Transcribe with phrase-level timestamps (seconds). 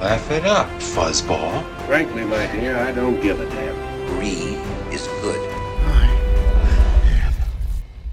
[0.00, 1.64] Laugh it up, fuzzball.
[1.88, 3.74] Frankly, my dear, I don't give a damn.
[4.06, 4.56] Brie
[4.94, 5.40] is good.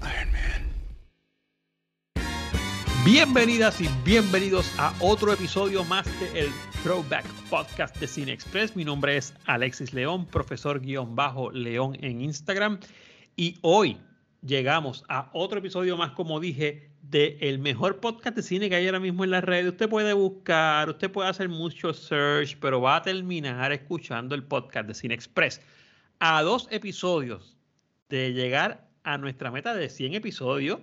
[0.02, 0.66] Iron Man.
[3.04, 6.50] Bienvenidas y bienvenidos a otro episodio más de el
[6.82, 8.74] Throwback Podcast de Cine Express.
[8.74, 12.80] Mi nombre es Alexis León, profesor guion bajo León en Instagram.
[13.36, 14.00] Y hoy
[14.42, 18.86] llegamos a otro episodio más, como dije, de el mejor podcast de cine que hay
[18.86, 19.68] ahora mismo en la red.
[19.68, 24.88] Usted puede buscar, usted puede hacer mucho search, pero va a terminar escuchando el podcast
[24.88, 25.60] de Cine Express.
[26.18, 27.56] A dos episodios
[28.08, 30.80] de llegar a nuestra meta de 100 episodios,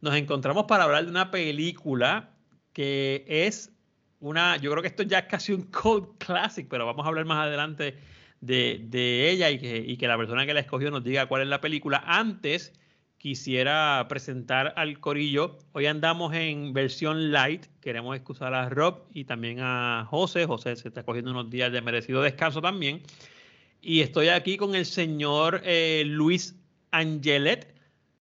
[0.00, 2.30] nos encontramos para hablar de una película
[2.72, 3.72] que es
[4.20, 7.24] una, yo creo que esto ya es casi un cult classic, pero vamos a hablar
[7.24, 7.96] más adelante
[8.40, 11.42] de, de ella y que, y que la persona que la escogió nos diga cuál
[11.42, 12.02] es la película.
[12.06, 12.72] Antes,
[13.18, 15.58] quisiera presentar al Corillo.
[15.72, 17.66] Hoy andamos en versión light.
[17.80, 20.46] Queremos excusar a Rob y también a José.
[20.46, 23.02] José se está cogiendo unos días de merecido descanso también.
[23.82, 26.56] Y estoy aquí con el señor eh, Luis
[26.92, 27.74] Angelet,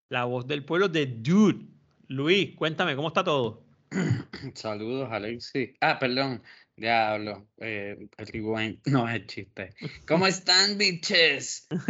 [0.10, 1.66] la voz del pueblo de Dude.
[2.08, 3.64] Luis, cuéntame, ¿cómo está todo?
[4.56, 5.72] Saludos, Alexis.
[5.80, 6.42] Ah, perdón,
[6.76, 7.48] ya hablo.
[7.60, 9.74] Eh, el no es chiste.
[10.08, 11.68] ¿Cómo están, bitches?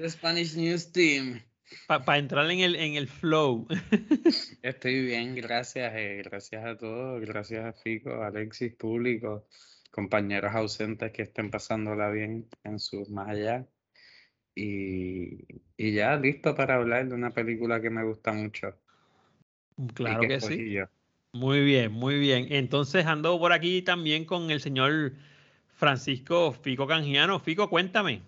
[0.00, 1.42] The Spanish News Team.
[1.86, 3.66] Para entrar en el, en el flow.
[4.62, 5.92] Estoy bien, gracias.
[5.94, 7.20] eh, gracias a todos.
[7.20, 9.46] Gracias a Fico, Alexis, público,
[9.90, 13.66] compañeros ausentes que estén pasándola bien en sus más allá.
[14.54, 15.44] Y,
[15.76, 18.74] y ya listo para hablar de una película que me gusta mucho.
[19.94, 20.70] claro que sí.
[20.70, 20.84] yo.
[21.32, 22.48] Muy bien, muy bien.
[22.50, 25.12] Entonces ando por aquí también con el señor
[25.74, 27.38] Francisco Fico Canjiano.
[27.38, 28.22] Fico, cuéntame.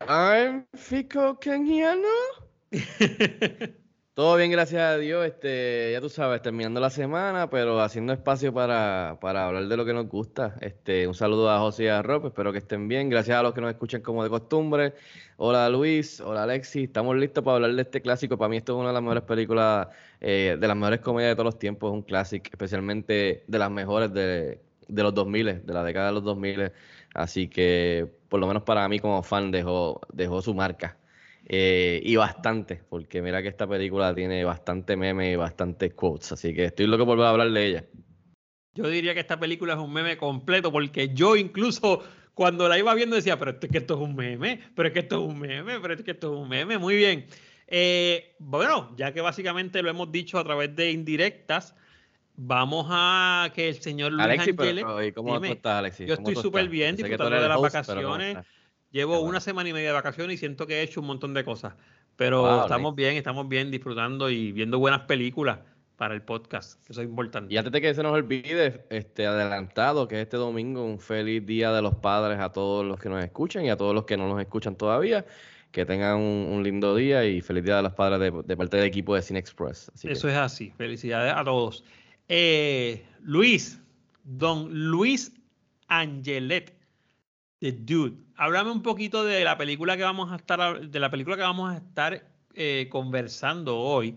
[0.00, 2.45] I'm Fico Kengiano.
[4.14, 5.26] Todo bien, gracias a Dios.
[5.26, 9.92] Este, ya tú sabes, terminando la semana, pero haciendo espacio para, hablar de lo que
[9.92, 10.56] nos gusta.
[10.60, 13.08] Este, un saludo a José y a Rob, espero que estén bien.
[13.10, 14.94] Gracias a los que nos escuchan como de costumbre.
[15.36, 18.38] Hola Luis, hola Alexis, estamos listos para hablar de este clásico.
[18.38, 19.88] Para mí esto es una de las mejores películas,
[20.20, 23.70] eh, de las mejores comedias de todos los tiempos, es un clásico, especialmente de las
[23.70, 26.72] mejores de, de los 2000, de la década de los 2000.
[27.14, 30.00] Así que, por lo menos para mí como fan, dejó
[30.42, 30.96] su marca.
[31.48, 36.52] Eh, y bastante, porque mira que esta película tiene bastante meme y bastante quotes, así
[36.52, 37.84] que estoy loco por volver a hablar de ella.
[38.74, 42.02] Yo diría que esta película es un meme completo, porque yo incluso
[42.34, 45.00] cuando la iba viendo decía, pero es que esto es un meme, pero es que
[45.00, 46.78] esto es un meme, pero es que esto es un meme.
[46.78, 47.26] Muy bien.
[47.68, 51.74] Eh, bueno, ya que básicamente lo hemos dicho a través de indirectas,
[52.34, 55.48] vamos a que el señor Luis Alexis, pero, ¿y cómo dime.
[55.48, 56.06] tú estás, Alexis?
[56.08, 58.46] Yo ¿Cómo estoy súper bien, disfrutando de las host, pero ¿cómo vacaciones.
[58.90, 61.44] Llevo una semana y media de vacaciones y siento que he hecho un montón de
[61.44, 61.74] cosas.
[62.16, 63.02] Pero Wow, estamos nice.
[63.04, 65.58] bien, estamos bien disfrutando y viendo buenas películas
[65.96, 67.52] para el podcast, que eso es importante.
[67.52, 71.44] Y antes de que se nos olvide, este adelantado, que es este domingo, un feliz
[71.44, 74.16] día de los padres a todos los que nos escuchan y a todos los que
[74.16, 75.24] no nos escuchan todavía.
[75.72, 78.76] Que tengan un, un lindo día y feliz día de los padres de, de parte
[78.78, 79.90] del equipo de Cine Express.
[79.94, 80.72] Así que- Eso es así.
[80.78, 81.84] Felicidades a todos.
[82.28, 83.78] Eh, Luis,
[84.24, 85.32] don Luis
[85.88, 86.75] Angelet,
[87.60, 88.16] Dude.
[88.36, 91.72] Háblame un poquito de la película que vamos a estar, de la película que vamos
[91.72, 94.16] a estar eh, conversando hoy.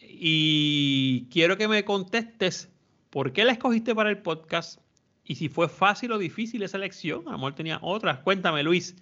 [0.00, 2.70] Y quiero que me contestes
[3.10, 4.80] por qué la escogiste para el podcast
[5.24, 7.26] y si fue fácil o difícil esa elección.
[7.26, 8.20] A lo mejor tenía otras.
[8.20, 8.96] Cuéntame, Luis.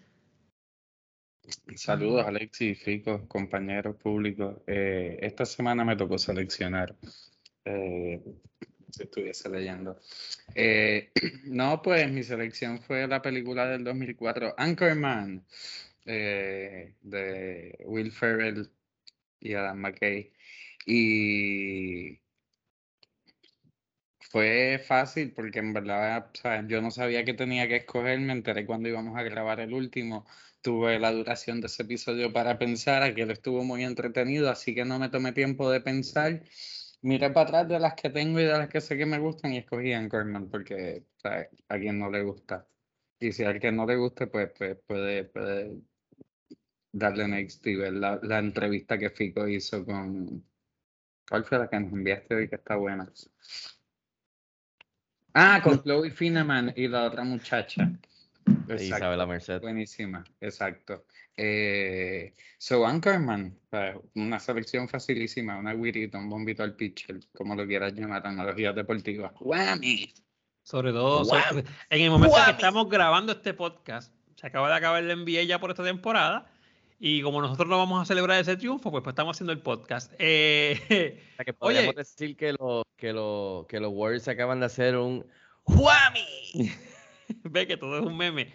[1.76, 4.56] Saludos, Alexis, Fico, compañeros públicos.
[4.66, 6.96] Eh, esta semana me tocó seleccionar.
[7.66, 8.22] eh,
[8.94, 9.98] si estuviese leyendo.
[10.54, 11.10] Eh,
[11.44, 15.44] no, pues mi selección fue la película del 2004, Anchorman,
[16.06, 18.70] eh, de Will Ferrell
[19.40, 20.32] y Adam McKay.
[20.86, 22.20] Y
[24.34, 28.32] fue fácil porque en verdad, o sea, yo no sabía que tenía que escoger, me
[28.32, 30.26] enteré cuando íbamos a grabar el último.
[30.62, 34.98] Tuve la duración de ese episodio para pensar, aquel estuvo muy entretenido, así que no
[34.98, 36.42] me tomé tiempo de pensar.
[37.04, 39.52] Miré para atrás de las que tengo y de las que sé que me gustan
[39.52, 42.66] y escogí Anchorman porque o sea, a quien no le gusta.
[43.20, 45.82] Y si a alguien no le guste, pues, pues puede, puede
[46.92, 50.42] darle next y ver la, la entrevista que Fico hizo con...
[51.28, 53.06] ¿Cuál fue la que nos enviaste hoy que está buena?
[55.34, 57.92] Ah, con Chloe Fineman y la otra muchacha.
[58.78, 59.60] Isabela Merced.
[59.60, 61.04] Buenísima, exacto.
[61.36, 67.66] Eh, so Anchorman, pues, una selección facilísima, una guirita, un bombito al pitcher, como lo
[67.66, 69.32] quieras llamar, analogías deportivas.
[69.40, 70.12] ¡Whammy!
[70.62, 74.74] Sobre todo, sobre- en el momento en que estamos grabando este podcast, se acaba de
[74.76, 76.50] acabar el NBA ya por esta temporada.
[77.00, 80.12] Y como nosotros no vamos a celebrar ese triunfo, pues, pues estamos haciendo el podcast.
[80.18, 81.92] Eh, O sea, que Oye.
[81.94, 85.26] decir que, los que, los que los Warriors acaban de hacer un
[85.64, 86.24] ¡Juami!
[87.42, 88.52] ve que todo es un meme.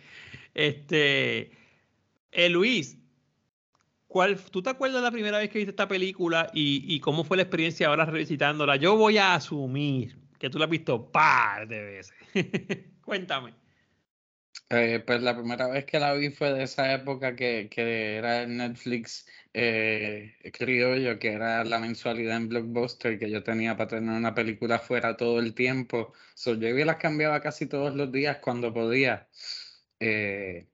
[0.54, 1.52] Este,
[2.32, 2.98] eh, Luis,
[4.08, 7.44] ¿cuál, ¿tú te acuerdas la primera vez que viste esta película y, cómo fue la
[7.44, 8.76] experiencia ahora revisitándola?
[8.76, 12.14] Yo voy a asumir que tú la has visto par de veces.
[13.04, 13.54] Cuéntame.
[14.72, 17.70] Eh, pues la primera vez que la vi fue de esa época que,
[18.18, 23.90] era el Netflix eh, criollo, que era la mensualidad en Blockbuster que yo tenía para
[23.90, 26.14] tener una película fuera todo el tiempo.
[26.36, 29.28] So, yo las cambiaba casi todos los días cuando podía.
[30.00, 30.68] Eh,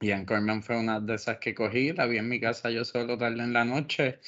[0.00, 3.18] y Anchorman fue una de esas que cogí, la vi en mi casa yo solo
[3.18, 4.20] tarde en la noche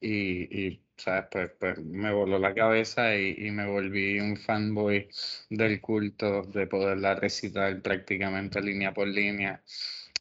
[0.00, 1.26] y, y ¿sabes?
[1.30, 5.08] Pues, pues me voló la cabeza y, y me volví un fanboy
[5.50, 9.62] del culto de poderla recitar prácticamente línea por línea.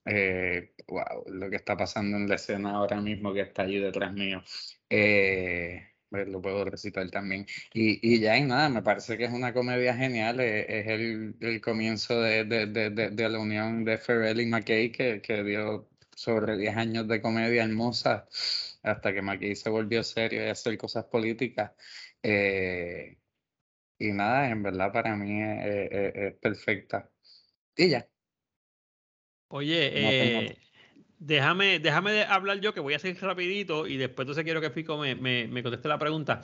[0.05, 4.13] Eh, wow, lo que está pasando en la escena ahora mismo que está allí detrás
[4.13, 4.41] mío.
[4.89, 7.45] Eh, lo puedo recitar también.
[7.73, 10.39] Y, y ya y nada, me parece que es una comedia genial.
[10.39, 14.91] eh, Es, el, el comienzo de, de, de, de, la unión de Ferrell y McKay
[14.91, 18.27] que, que dio sobre 10 años de comedia hermosa
[18.83, 21.71] hasta que McKay se volvió serio y hacer cosas políticas.
[22.23, 23.17] Eh,
[23.99, 27.11] y nada, en verdad para mí es, es- es- es perfecta.
[27.77, 28.09] Y ya.
[29.49, 30.57] Oye, No eh,
[31.19, 34.69] déjame, déjame de hablar yo, que voy a hacer rapidito y después entonces quiero que
[34.71, 36.41] Fico me, me, me conteste la pregunta.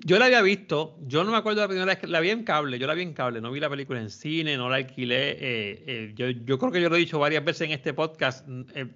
[0.00, 2.44] Yo la había visto, yo no me acuerdo la primera vez que la vi en
[2.44, 5.30] cable, yo la vi en cable, no vi la película en cine, no la alquilé.
[5.32, 8.46] eh, eh, yo, yo creo que yo lo he dicho varias veces en este podcast.
[8.48, 8.86] mm, eh,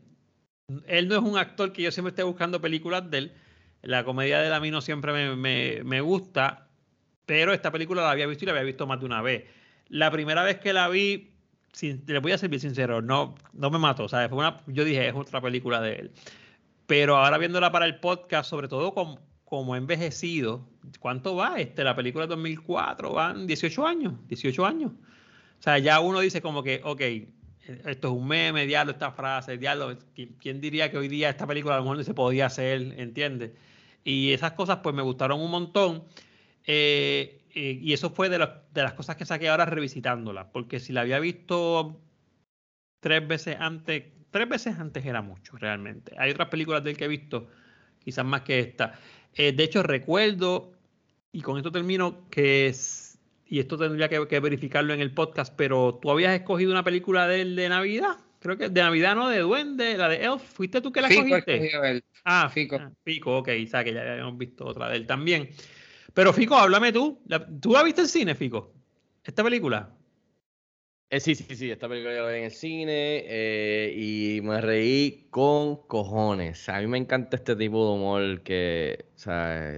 [0.86, 3.32] él no es un actor que yo siempre esté buscando películas de él.
[3.82, 6.70] La comedia de él a mí no siempre me, me- me gusta,
[7.26, 9.44] pero esta película la había visto y la había visto más de una vez.
[9.88, 11.31] La primera vez que la vi,
[11.80, 14.28] le voy a ser bien sincero, no, no me mató, ¿sabes?
[14.28, 16.10] Fue una, yo dije, es otra película de él.
[16.86, 20.66] Pero ahora viéndola para el podcast, sobre todo como, como envejecido,
[21.00, 21.58] ¿cuánto va?
[21.60, 24.92] Este, la película de 2004, van 18 años, 18 años.
[24.92, 27.00] O sea, ya uno dice como que, ok,
[27.86, 31.46] esto es un meme, diablo, esta frase, diablo, ¿qui- ¿quién diría que hoy día esta
[31.46, 33.52] película a lo mejor no se podía hacer, ¿entiendes?
[34.04, 36.02] Y esas cosas pues me gustaron un montón.
[36.66, 40.80] Eh, eh, y eso fue de, las- de las cosas que saqué ahora revisitándola, porque
[40.80, 42.00] si la había visto
[43.00, 46.14] tres veces antes, tres veces antes era mucho realmente.
[46.18, 47.48] Hay otras películas del que he visto,
[47.98, 48.94] quizás más que esta.
[49.34, 50.72] Eh, de hecho, recuerdo,
[51.32, 55.54] y con esto termino, que es, y esto tendría que, que verificarlo en el podcast,
[55.56, 59.28] pero tú habías escogido una película de de Navidad, creo que de Navidad, ¿no?
[59.28, 61.90] De Duende, la de Elf, ¿fuiste tú que la Fico escogiste?
[61.90, 62.04] él.
[62.24, 62.76] Ah, Fico.
[62.76, 65.48] ah, Fico, ok, o sea que ya habíamos visto otra de él también.
[66.14, 67.18] Pero Fico, háblame tú.
[67.60, 68.72] ¿Tú la viste en cine, Fico?
[69.24, 69.90] ¿Esta película?
[71.12, 74.62] Eh, sí, sí, sí, esta película yo la vi en el cine eh, y me
[74.62, 76.66] reí con cojones.
[76.70, 79.30] A mí me encanta este tipo de humor que, o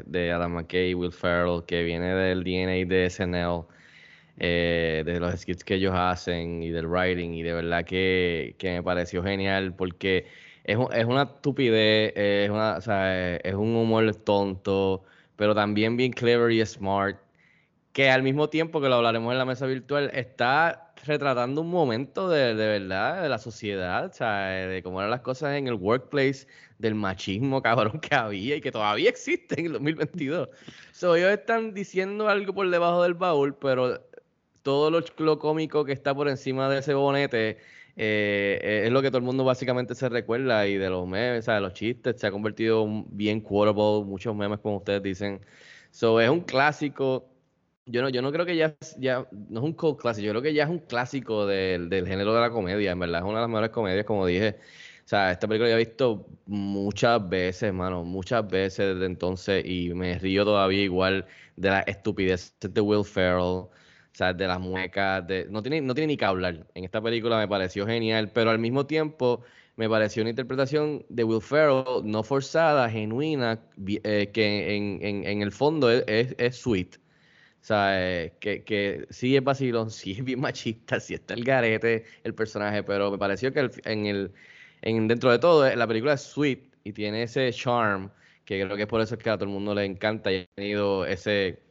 [0.06, 3.64] de Adam McKay, Will Ferrell, que viene del DNA de SNL,
[4.38, 8.70] eh, de los skits que ellos hacen y del writing, y de verdad que, que
[8.70, 10.26] me pareció genial porque
[10.62, 15.04] es, es una estupidez, es, una, o sea, es un humor tonto,
[15.37, 17.19] pero también bien clever y smart
[17.95, 22.29] que al mismo tiempo que lo hablaremos en la mesa virtual, está retratando un momento
[22.29, 25.75] de, de verdad de la sociedad, o sea, de cómo eran las cosas en el
[25.75, 26.47] workplace,
[26.79, 30.49] del machismo cabrón que había y que todavía existe en el 2022.
[30.93, 34.00] So, ellos están diciendo algo por debajo del baúl, pero
[34.62, 37.59] todo lo, lo cómico que está por encima de ese bonete
[37.96, 41.54] eh, es lo que todo el mundo básicamente se recuerda y de los memes, sea,
[41.54, 45.40] de los chistes, se ha convertido en bien quotable, muchos memes como ustedes dicen.
[45.90, 47.28] So, es un clásico.
[47.86, 50.42] Yo no, yo no creo que ya, ya no es un cult clásico, yo creo
[50.42, 53.34] que ya es un clásico del, del género de la comedia, en verdad, es una
[53.36, 54.58] de las mejores comedias, como dije.
[55.04, 59.92] O sea, esta película yo he visto muchas veces, hermano, muchas veces desde entonces y
[59.92, 63.66] me río todavía igual de las estupideces de Will Ferrell,
[64.16, 65.47] sea, de las muecas, de...
[65.50, 66.66] no tiene, no tiene ni que hablar.
[66.75, 69.42] En esta película me pareció genial, pero al mismo tiempo
[69.76, 75.42] me pareció una interpretación de Will Ferrell no forzada, genuina, eh, que en, en, en
[75.42, 76.97] el fondo es, sweet.
[77.62, 81.44] O sea, eh, que, que sí es vacilón, sí es bien machista, sí está el
[81.44, 84.33] garete el personaje, pero me pareció que en el,
[84.83, 88.11] en, dentro de todo eh, la película es sweet y tiene ese charm
[88.44, 90.47] que creo que es por eso que a todo el mundo le encanta y ha
[90.54, 91.63] tenido ese,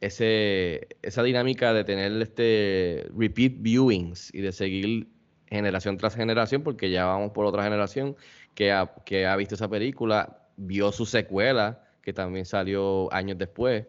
[0.00, 5.08] ese, esa dinámica de tener este repeat viewings y de seguir
[5.46, 8.16] generación tras generación, porque ya vamos por otra generación
[8.54, 13.86] que ha, que ha visto esa película, vio su secuela, que también salió años después.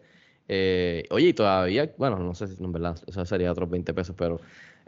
[0.48, 4.16] Eh, oye, y todavía, bueno, no sé si en verdad, eso sería otros 20 pesos,
[4.18, 4.40] pero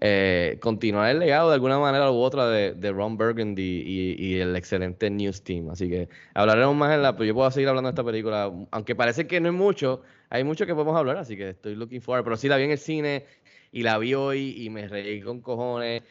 [0.05, 5.09] eh, continuar el legado de alguna manera u otra de, Ron Burgundy y, el excelente
[5.11, 5.71] News Team.
[5.71, 7.13] Así que hablaremos más en la.
[7.13, 10.43] Pero yo puedo seguir hablando de esta película, aunque parece que no es mucho, hay
[10.43, 12.25] mucho que podemos hablar, así que estoy looking forward.
[12.25, 13.27] Pero sí la vi en el cine
[13.71, 16.03] y la vi hoy y me reí con cojones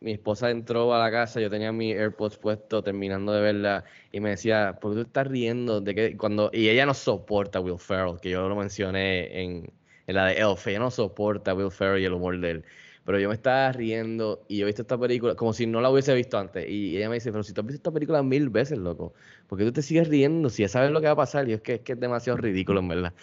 [0.00, 4.20] mi esposa entró a la casa, yo tenía mi AirPods puesto terminando de verla y
[4.20, 5.80] me decía, ¿por qué tú estás riendo?
[5.80, 9.72] De que cuando y ella no soporta a Will Ferrell, que yo lo mencioné en,
[10.06, 12.64] en la de Elf, ella no soporta a Will Ferrell y el humor de él.
[13.04, 15.90] Pero yo me estaba riendo y yo he visto esta película como si no la
[15.90, 16.68] hubiese visto antes.
[16.68, 19.14] Y ella me dice, pero si tú has visto esta película mil veces, loco,
[19.46, 20.50] ¿por qué tú te sigues riendo?
[20.50, 21.48] Si ya sabes lo que va a pasar.
[21.48, 23.14] Y es que es, demasiado ridículo, en verdad.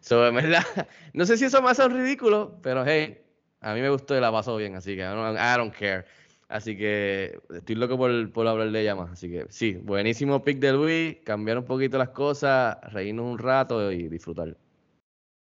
[0.00, 0.62] So, en verdad,
[1.12, 3.18] no sé si eso me hace ridículo, pero hey,
[3.60, 6.04] a mí me gustó y la pasó bien, así que I don't, I don't care.
[6.48, 9.10] Así que estoy loco por, por, hablar de ella más.
[9.10, 13.90] Así que sí, buenísimo pick de Luis, cambiar un poquito las cosas, reírnos un rato
[13.90, 14.56] y disfrutar.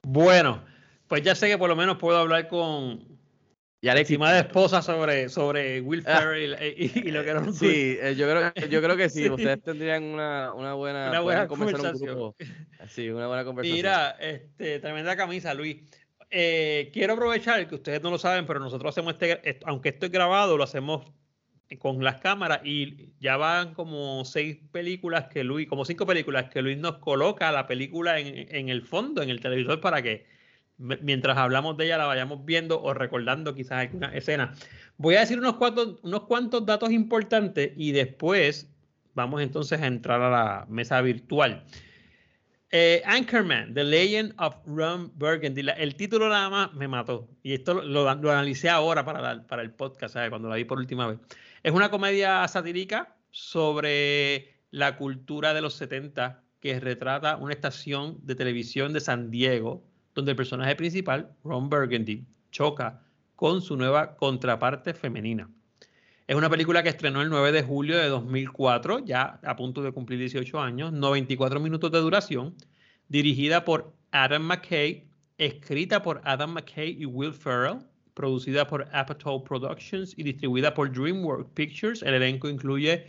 [0.02, 0.64] Bueno,
[1.06, 3.19] pues ya sé que por lo menos puedo hablar con
[3.82, 6.18] y Alexis, de esposa sobre, sobre Will ah.
[6.18, 9.62] Ferrell y, lo que era un Sí, eh, yo creo, yo creo que sí, ustedes
[9.62, 12.34] tendrían una, una buena, una buena conversación.
[12.88, 13.76] sí, una buena conversación.
[13.76, 15.78] Mira, este, tremenda camisa, Luis.
[16.30, 20.12] Eh, quiero aprovechar que ustedes no lo saben, pero nosotros hacemos este, aunque esto es
[20.12, 21.10] grabado, lo hacemos
[21.78, 26.62] con las cámaras y ya van como seis películas que Luis, como cinco películas que
[26.62, 30.26] Luis nos coloca la película en, el fondo, en el televisor, para que
[30.80, 34.54] mientras hablamos de ella la vayamos viendo o recordando quizás alguna escena.
[34.96, 38.68] Voy a decir unos cuantos, unos cuantos datos importantes y después
[39.14, 41.64] vamos entonces a entrar a la mesa virtual.
[42.72, 45.66] Eh, Anchorman, The Legend of Ron Burgundy.
[45.76, 47.28] el título nada más me mató.
[47.42, 51.18] Y esto lo, analicé ahora para, para el podcast, cuando la vi por última vez.
[51.62, 58.34] Es una comedia satírica sobre la cultura de los 70 que retrata una estación de
[58.34, 59.82] televisión de San Diego,
[60.14, 63.02] donde el personaje principal, Ron Burgundy, choca
[63.37, 65.50] con su nueva contraparte femenina.
[66.26, 69.93] Es una película que estrenó el 9 de julio de 2004, ya a punto de
[69.93, 72.55] cumplir 18 años, 94 minutos de duración,
[73.09, 77.79] dirigida por Adam McKay, escrita por Adam McKay y Will Ferrell,
[78.14, 82.02] producida por Apatow Productions y distribuida por DreamWorks Pictures.
[82.02, 83.07] El elenco incluye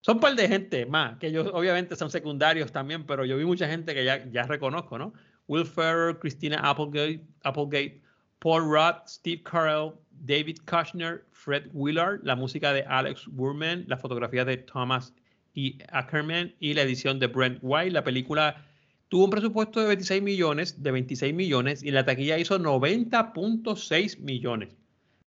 [0.00, 3.44] son un par de gente más, que ellos obviamente son secundarios también, pero yo vi
[3.44, 5.12] mucha gente que ya, ya reconozco, ¿no?
[5.50, 8.00] Will Ferrell, Christina Applegate,
[8.38, 14.44] Paul Rudd, Steve Carell, David Kushner, Fred Willard, la música de Alex Wurman, la fotografía
[14.44, 15.12] de Thomas
[15.56, 15.76] E.
[15.90, 17.90] Ackerman y la edición de Brent White.
[17.90, 18.64] La película
[19.08, 24.76] tuvo un presupuesto de 26 millones, de 26 millones y la taquilla hizo 90.6 millones.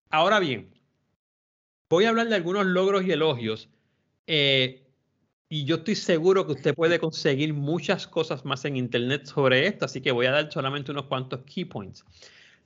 [0.10, 0.70] Ahora bien,
[1.89, 3.68] voy a hablar de algunos logros y elogios.
[4.27, 4.83] Eh,
[5.53, 9.86] y yo estoy seguro que usted puede conseguir muchas cosas más en internet sobre esto,
[9.86, 12.03] así que voy a dar solamente unos cuantos key points.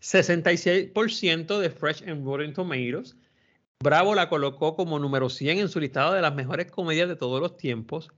[0.01, 3.17] 66% de Fresh and Rotten Tomatoes.
[3.83, 7.41] Bravo la colocó como número 100 en su listado de las mejores comedias de todos
[7.41, 8.09] los tiempos.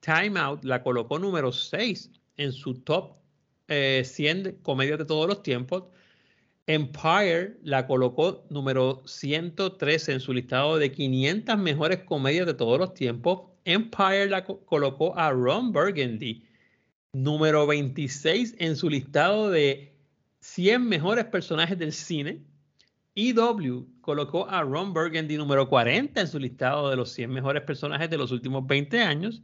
[0.00, 3.14] Time Out la colocó número 6 en su top
[3.66, 5.84] 100 eh, comedias de todos los tiempos.
[6.66, 12.92] Empire la colocó número 113 en su listado de 500 mejores comedias de todos los
[12.92, 13.56] tiempos.
[13.68, 16.42] Empire la colocó a Ron Burgundy
[17.12, 19.92] número 26 en su listado de
[20.40, 22.40] 100 mejores personajes del cine.
[23.14, 28.08] EW colocó a Ron Burgundy número 40 en su listado de los 100 mejores personajes
[28.08, 29.42] de los últimos 20 años.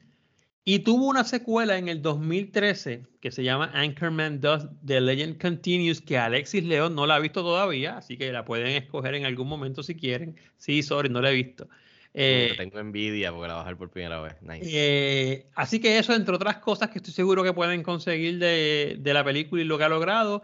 [0.64, 6.00] Y tuvo una secuela en el 2013 que se llama Anchorman 2 The Legend Continues,
[6.00, 9.48] que Alexis León no la ha visto todavía, así que la pueden escoger en algún
[9.48, 10.36] momento si quieren.
[10.56, 11.68] Sí, sorry, no la he visto.
[12.16, 14.36] Eh, tengo envidia porque la bajar por primera vez.
[14.62, 19.14] Eh, así que eso, entre otras cosas que estoy seguro que pueden conseguir de, de
[19.14, 20.42] la película y lo que ha logrado.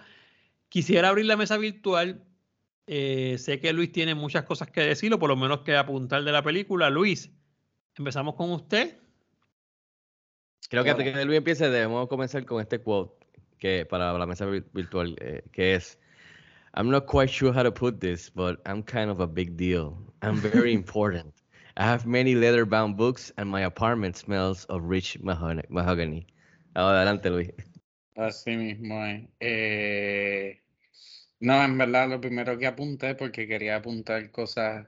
[0.69, 2.25] Quisiera abrir la mesa virtual.
[2.89, 6.25] Eh, sé que Luis tiene muchas cosas que decir, o por lo menos que apuntar
[6.25, 6.91] de la película.
[6.91, 7.31] Luis,
[7.97, 8.97] empezamos con usted.
[10.69, 13.15] Creo que antes que Luis empiece, debemos comenzar con este quote
[13.59, 15.99] que para la mesa virtual, eh, que es
[16.75, 19.97] I'm not quite sure how to put this, but I'm kind of a big deal.
[20.23, 21.33] I'm very important.
[21.77, 26.27] I have many leather-bound books, and my apartment smells of rich mahogany.
[26.75, 27.51] Adelante, Luis.
[28.17, 29.03] Así mismo
[29.41, 30.61] Eh,
[31.41, 34.87] no, en verdad lo primero que apunté, porque quería apuntar cosas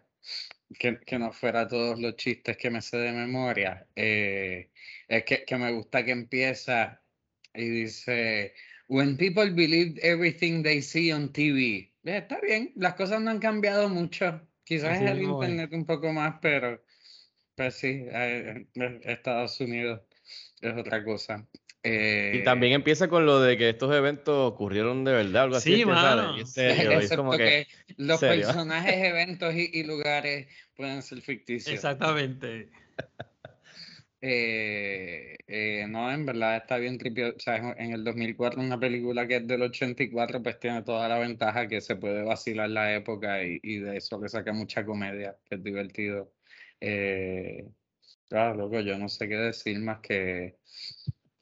[0.79, 4.71] que, que no fuera todos los chistes que me sé de memoria, eh,
[5.09, 7.03] es que, que me gusta que empieza
[7.55, 8.55] y dice,
[8.89, 11.93] When people believe everything they see on TV.
[12.05, 14.47] Eh, Está bien, las cosas no han cambiado mucho.
[14.65, 16.83] Quizás Así es el internet un poco más, pero
[17.55, 20.01] pues sí, eh, eh, Estados Unidos
[20.61, 21.47] es otra cosa.
[21.85, 25.75] Y Eh, también empieza con lo de que estos eventos ocurrieron de verdad, algo así.
[25.75, 26.37] Sí, sale, mano.
[26.37, 27.67] y en serio, y es como que, que
[27.97, 28.47] los serio?
[28.47, 31.75] personajes, eventos y, y lugares pueden ser ficticios.
[31.75, 32.71] Exactamente.
[34.25, 37.31] Eh, eh, no, en verdad está bien tripio.
[37.31, 41.67] O en el 2004 una película que es del 84 pues tiene toda la ventaja
[41.67, 45.65] que se puede vacilar la época y, de eso le saca mucha comedia, que es
[45.65, 46.33] divertido.
[46.81, 47.69] Eh,
[48.29, 50.59] claro, loco, yo no sé qué decir más que,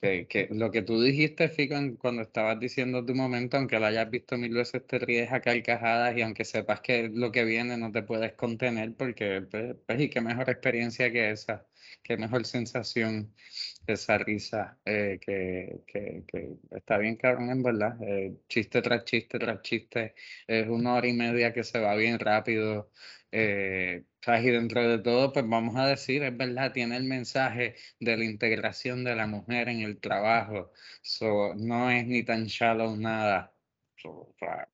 [0.01, 4.39] que, lo que tú dijiste, Fico, cuando estabas diciendo tu momento, aunque lo hayas visto
[4.39, 8.03] mil veces, te ríes a carcajadas y aunque sepas que lo que viene no te
[8.03, 11.67] puedes contener porque, pues, pues, y qué mejor experiencia que esa
[12.03, 13.35] qué mejor sensación
[13.87, 17.97] esa risa eh, que, que, que está bien cabrón en verdad.
[18.03, 20.15] eh, chiste tras chiste tras chiste.
[20.47, 22.91] Es una hora y media que se va bien rápido.
[23.33, 28.17] eh, y dentro de todo, pues vamos a decir, es verdad, tiene el mensaje de
[28.17, 30.73] la integración de la mujer en el trabajo.
[31.03, 33.55] So, no es ni tan shallow nada.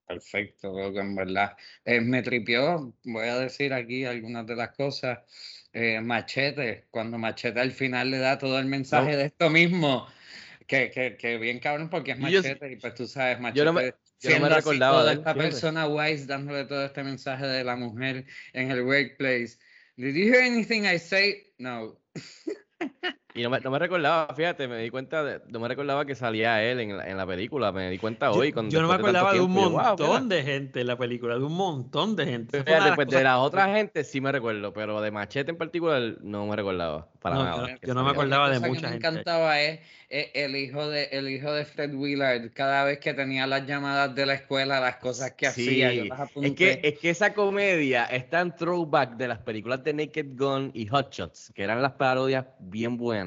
[0.07, 1.57] Perfecto, creo que en verdad.
[1.85, 5.19] Eh, me tripió, voy a decir aquí algunas de las cosas
[5.79, 10.07] eh, Machete, cuando Machete al final le da todo el mensaje de esto mismo,
[10.67, 13.59] que, que, que bien cabrón porque es Y yo- Machete y pues tú sabes, Machete
[13.59, 15.51] yo no me- yo no me siendo así recordaba toda de esta fíjate.
[15.51, 19.59] persona wise dándole todo este mensaje de la mujer en el workplace.
[19.99, 21.53] Did you hear anything I say?
[21.59, 21.99] No.
[23.37, 26.15] Y no me, no me recordaba, fíjate, me di cuenta, de- no me recordaba que
[26.15, 28.51] salía él en la, en la película, me di cuenta Yo, hoy.
[28.51, 30.37] Cuando, yo no me acordaba de un yo, "Wow, montón mira".
[30.37, 32.65] de gente en la película, de un montón de gente.
[32.67, 36.17] Las pues de cosas- la otra gente sí me recuerdo, pero de Machete en particular
[36.23, 37.69] no me recordaba para No, nada.
[37.83, 41.05] yo yo no me acordaba de mucha que me encantaba es, es el hijo de
[41.13, 44.97] el hijo de Fred Willard, cada vez que tenía las llamadas de la escuela, las
[44.97, 46.05] cosas que hacía, yo
[46.43, 50.71] es que, es que esa comedia está en throwback de las películas de Naked Gun
[50.73, 53.26] y Hot Shots, que eran las parodias bien buenas.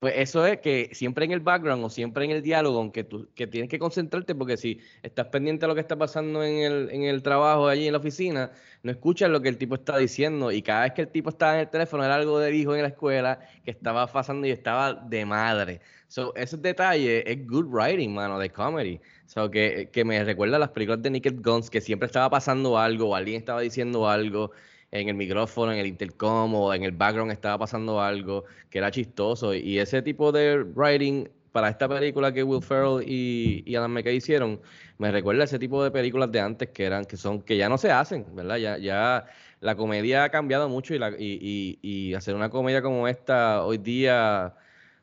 [0.00, 3.28] Pues eso es que siempre en el background o siempre en el diálogo, aunque tú
[3.34, 6.90] que tienes que concentrarte, porque si estás pendiente a lo que está pasando en el,
[6.90, 8.52] en el trabajo allí en la oficina,
[8.84, 10.52] no escuchas lo que el tipo está diciendo.
[10.52, 12.82] Y cada vez que el tipo estaba en el teléfono, era algo de hijo en
[12.82, 15.80] la escuela que estaba pasando y estaba de madre.
[16.06, 19.00] So, esos detalles es good writing, mano, de comedy.
[19.26, 22.78] So, que, que me recuerda a las películas de Naked Guns, que siempre estaba pasando
[22.78, 24.52] algo, o alguien estaba diciendo algo
[24.90, 28.90] en el micrófono, en el intercom o en el background estaba pasando algo que era
[28.90, 29.54] chistoso.
[29.54, 34.16] Y ese tipo de writing para esta película que Will Ferrell y, y Adam McKay
[34.16, 34.60] hicieron,
[34.98, 37.68] me recuerda a ese tipo de películas de antes que eran, que son, que ya
[37.68, 38.56] no se hacen, ¿verdad?
[38.56, 39.26] Ya, ya
[39.60, 43.78] la comedia ha cambiado mucho y, la, y, y- hacer una comedia como esta hoy
[43.78, 44.54] día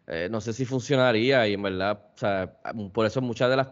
[0.08, 2.58] eh, no sé si funcionaría y en verdad, o sea,
[2.94, 3.70] por eso muchas de las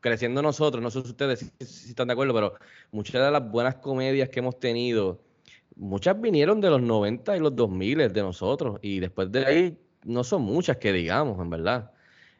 [0.00, 2.54] creciendo nosotros, no sé si ustedes si están de acuerdo, pero
[2.92, 5.20] muchas de las buenas comedias que hemos tenido,
[5.76, 10.24] muchas vinieron de los 90 y los 2000 de nosotros y después de ahí no
[10.24, 11.90] son muchas que digamos, en verdad.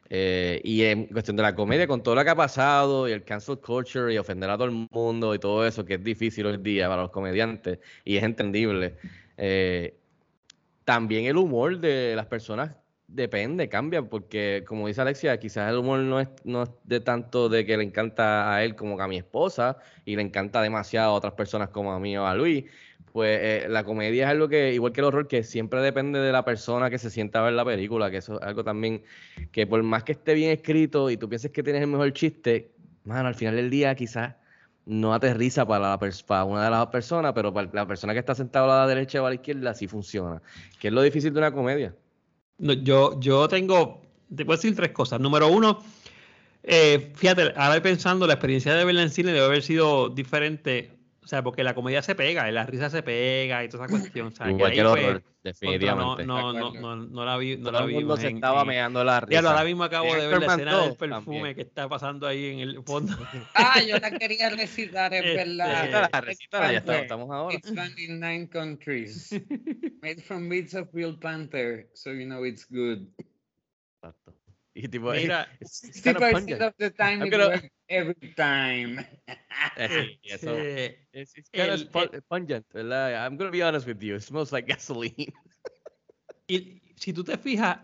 [0.09, 3.23] Eh, y en cuestión de la comedia, con todo lo que ha pasado y el
[3.23, 6.57] cancel culture y ofender a todo el mundo y todo eso, que es difícil hoy
[6.57, 8.97] día para los comediantes y es entendible.
[9.37, 9.97] eh,
[10.85, 15.99] también el humor de las personas depende, cambia, porque como dice Alexia, quizás el humor
[15.99, 19.17] no es, no es de tanto de que le encanta a él como a mi
[19.17, 22.65] esposa y le encanta demasiado a otras personas como a mí o a Luis.
[23.15, 26.33] Pues eh, la comedia es algo que, igual que el horror, que siempre depende de
[26.33, 29.03] la persona que se sienta a ver la película, que eso es algo también
[29.53, 32.73] que por más que esté bien escrito y tú pienses que tienes el mejor chiste,
[33.05, 34.35] mano, al final del día quizás
[34.85, 38.35] no aterriza para, la para una de las personas, pero para la persona que está
[38.35, 40.41] sentada a la derecha o a la izquierda sí funciona.
[40.77, 41.95] Que es lo difícil de una comedia.
[42.57, 44.01] No, yo, yo tengo,
[44.35, 45.21] te puedo decir tres cosas.
[45.21, 45.81] Número uno,
[46.63, 50.94] eh, fíjate, ahora pensando, la experiencia de verla en cine debe haber sido diferente.
[51.25, 53.91] O sea, porque la comedia se pega, y la risa se pega y toda esa
[53.97, 54.27] cuestión.
[54.27, 56.23] O sea, Igual que el horror, contra, definitivamente.
[56.23, 58.61] No, no, no, no, no la vi, no Todo la el mundo vimos se estaba
[58.61, 59.29] en- meando la risa.
[59.31, 61.55] Diablo, ahora mismo acabo de ver la escena del 2 perfume también.
[61.55, 63.11] que está pasando ahí en el fondo.
[63.55, 65.81] Ah, yo la quería recitar, es Este, verdad.
[65.81, 67.55] Recítala, recítala, ya está- estamos ahora.
[67.55, 69.31] It's found in nine countries.
[70.03, 73.07] Made from bits of real panther, so you know it's good.
[73.99, 74.31] Exacto.
[74.77, 76.61] Y tipo, Mira, it's- kind of 60% pungent.
[76.61, 79.05] of the time I'm it gonna- works every time.
[79.77, 80.53] Eh, sí, eso.
[80.57, 81.81] este, It's, it's kind of
[82.13, 83.25] el- pungent, ¿verdad?
[83.25, 84.15] I'm gonna be honest with you.
[84.15, 85.33] It smells like gasoline.
[86.47, 87.79] Y si tú te fijas,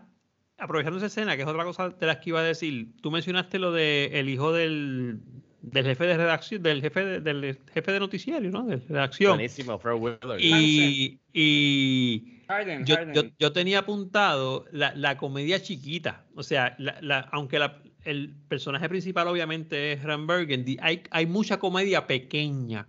[0.58, 3.58] aprovechando esa escena, que es otra cosa de las que iba a decir, tú mencionaste
[3.58, 5.20] lo de el hijo del,
[5.62, 8.64] del jefe de redacción, del jefe de, del jefe de noticiario, ¿no?
[8.64, 9.32] De redacción.
[9.36, 10.38] Buenísimo, Fred Willard.
[10.40, 13.14] Y, y Harden, yo, Harden.
[13.14, 16.24] yo, yo tenía apuntado la, la comedia chiquita.
[16.34, 17.58] O sea, la, la- aunque
[18.04, 22.86] el personaje principal obviamente es Ram Burgundy, hay, hay mucha comedia pequeña.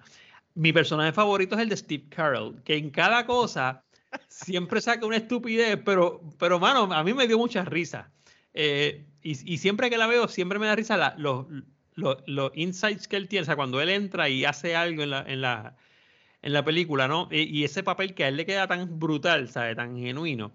[0.56, 3.84] Mi personaje favorito es el de Steve Carell, que en cada cosa
[4.28, 8.12] siempre saca una estupidez, pero, pero mano, a mí me dio mucha risa.
[8.54, 11.48] Eh, y, y, siempre que la veo, siempre me da risa los,
[11.96, 15.10] los, los, insights que él tiene, o sea, cuando él entra y hace algo en
[15.10, 15.76] la, en la,
[16.44, 17.28] en la película, ¿no?
[17.32, 19.76] Y, y, ese papel que a él le queda tan brutal, ¿sabes?
[19.76, 20.54] Tan genuino.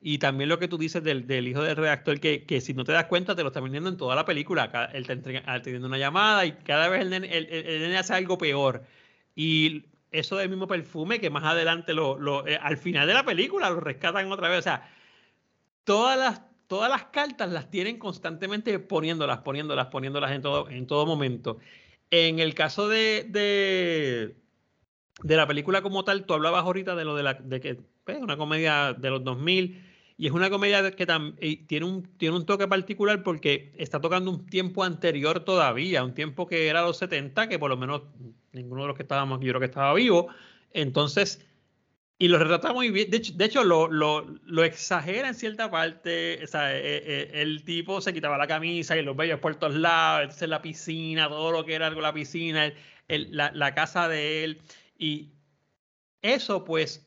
[0.00, 2.84] Y también lo que tú dices del, del hijo del redactor, que, que, si no
[2.84, 4.90] te das cuenta, te lo está vendiendo en toda la película.
[4.92, 8.38] Él está teniendo una llamada y cada vez el nene, el, el nene hace algo
[8.38, 8.84] peor.
[9.34, 13.24] Y eso del mismo perfume que más adelante lo, lo eh, al final de la
[13.24, 14.60] película lo rescatan otra vez.
[14.60, 14.90] O sea,
[15.84, 21.06] todas las, todas las cartas las tienen constantemente poniéndolas, poniéndolas, poniéndolas en todo, en todo
[21.06, 21.58] momento.
[22.10, 24.36] En el caso de, de,
[25.22, 27.76] de la película como tal, tú hablabas ahorita de lo de la de que es
[28.04, 29.82] pues, una comedia de los 2000
[30.18, 31.06] y es una comedia que
[31.66, 36.46] tiene, un, tiene un toque particular porque está tocando un tiempo anterior todavía, un tiempo
[36.46, 38.02] que era los 70, que por lo menos
[38.52, 40.28] ninguno de los que estábamos yo creo que estaba vivo.
[40.72, 41.46] Entonces,
[42.18, 43.10] y lo retrata muy bien.
[43.10, 46.40] De hecho, de hecho lo, lo, lo, exagera en cierta parte.
[46.42, 49.74] O sea, eh, eh, el tipo se quitaba la camisa y los bellos por todos
[49.74, 50.22] lados.
[50.22, 52.72] Entonces, la piscina, todo lo que era la piscina,
[53.08, 54.62] el, la, la casa de él.
[54.98, 55.32] Y
[56.22, 57.06] eso, pues,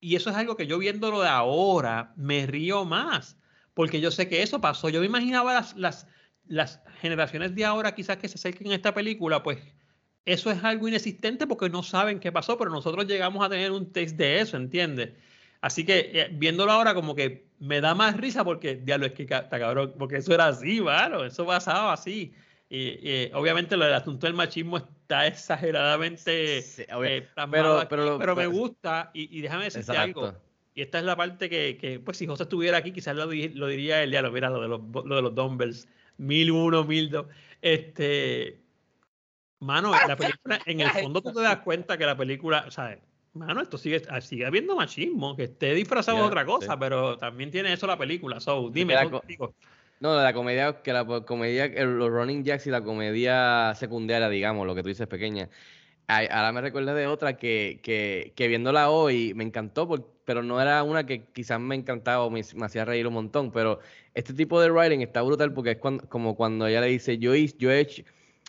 [0.00, 3.36] y eso es algo que yo viéndolo de ahora me río más,
[3.74, 4.88] porque yo sé que eso pasó.
[4.88, 6.06] Yo me imaginaba las, las,
[6.46, 9.58] las generaciones de ahora quizás que se acerquen a esta película, pues
[10.24, 13.92] eso es algo inexistente porque no saben qué pasó, pero nosotros llegamos a tener un
[13.92, 15.10] test de eso, ¿entiendes?
[15.60, 19.22] Así que eh, viéndolo ahora como que me da más risa porque, diablo, es que
[19.22, 21.26] está cabrón, porque eso era así, ¿vale?
[21.26, 22.34] Eso pasaba así.
[22.74, 28.46] Y, obviamente lo del asunto del machismo está exageradamente sí, eh, pero, pero, pero, me
[28.46, 30.24] gusta y, y déjame decirte exacto.
[30.24, 30.38] algo.
[30.74, 33.66] Y esta es la parte que, que, pues si José estuviera aquí, quizás lo, lo
[33.66, 37.26] diría él, ya lo mira, lo de los, lo de los dumbbells, 1001, 1002.
[37.60, 38.62] Este,
[39.58, 43.00] mano, la película, en el fondo tú te das cuenta que la película, ¿sabes?
[43.34, 46.78] Mano, esto sigue, sigue habiendo machismo, que esté disfrazado de otra cosa, sí.
[46.80, 48.40] pero también tiene eso la película.
[48.40, 48.94] So, dime,
[50.02, 54.74] no, la comedia, que la comedia, los running jacks y la comedia secundaria, digamos, lo
[54.74, 55.48] que tú dices pequeña.
[56.08, 59.88] Ahora me recuerda de otra que, que, que viéndola hoy me encantó,
[60.24, 63.52] pero no era una que quizás me encantaba o me, me, hacía reír un montón.
[63.52, 63.78] Pero
[64.14, 67.32] este tipo de writing está brutal porque es cuando, como cuando ella le dice, yo,
[67.36, 68.02] yo he hecho,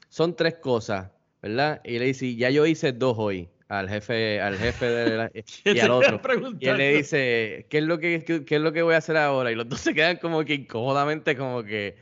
[0.10, 1.12] son tres cosas,
[1.44, 1.82] ¿verdad?
[1.84, 3.48] Y le dice, ya yo hice dos hoy
[3.80, 5.32] al jefe, al jefe de la,
[5.66, 6.22] y al otro.
[6.60, 8.98] Y él le dice, ¿qué es lo que qué, qué, es lo que voy a
[8.98, 9.52] hacer ahora?
[9.52, 11.96] Y los dos se quedan como que incómodamente como que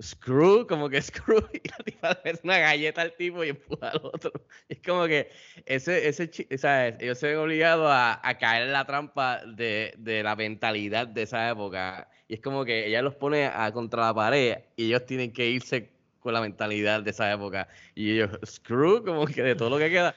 [0.00, 4.00] screw, como que screw, y la tipa le una galleta al tipo y empuja al
[4.02, 4.32] otro.
[4.68, 5.30] Y es como que
[5.64, 6.94] ese, ese, ¿sabes?
[7.00, 11.22] Ellos se ven obligados a, a caer en la trampa de, de, la mentalidad de
[11.22, 12.08] esa época.
[12.28, 15.46] Y es como que ella los pone a, contra la pared y ellos tienen que
[15.46, 17.68] irse con la mentalidad de esa época.
[17.94, 20.14] Y ellos, screw, como que de todo lo que queda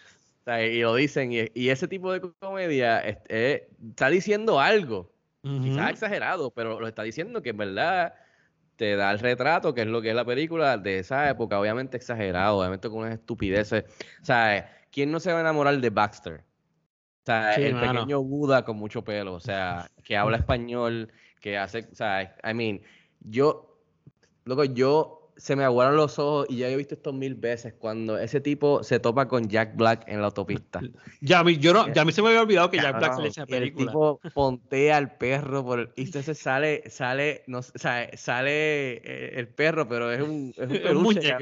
[0.57, 5.11] y lo dicen, y, y, ese tipo de comedia este, está diciendo algo,
[5.43, 5.61] uh -huh.
[5.63, 8.13] quizás exagerado, pero lo está diciendo que en verdad
[8.75, 11.97] te da el retrato, que es lo que es la película de esa época, obviamente
[11.97, 13.83] exagerado, obviamente con unas estupideces.
[14.21, 16.43] O sea, ¿quién no se va a enamorar de Baxter?
[17.23, 17.91] O sea, sí, el mano.
[17.91, 22.53] pequeño Buda con mucho pelo, o sea, que habla español, que hace, o sea, I
[22.53, 22.81] mean,
[23.19, 23.77] yo,
[24.45, 28.19] loco, yo se me aguaron los ojos y ya he visto esto mil veces cuando
[28.19, 30.81] ese tipo se topa con Jack Black en la autopista.
[31.21, 33.15] Ya a mí, yo no, ya a mí se me había olvidado que Jack Black
[33.15, 33.83] se le echa película.
[33.83, 39.47] El tipo pontea al perro por, y entonces sale, sale, no, sea, sale eh, el
[39.47, 41.35] perro, pero es un, es un peluche.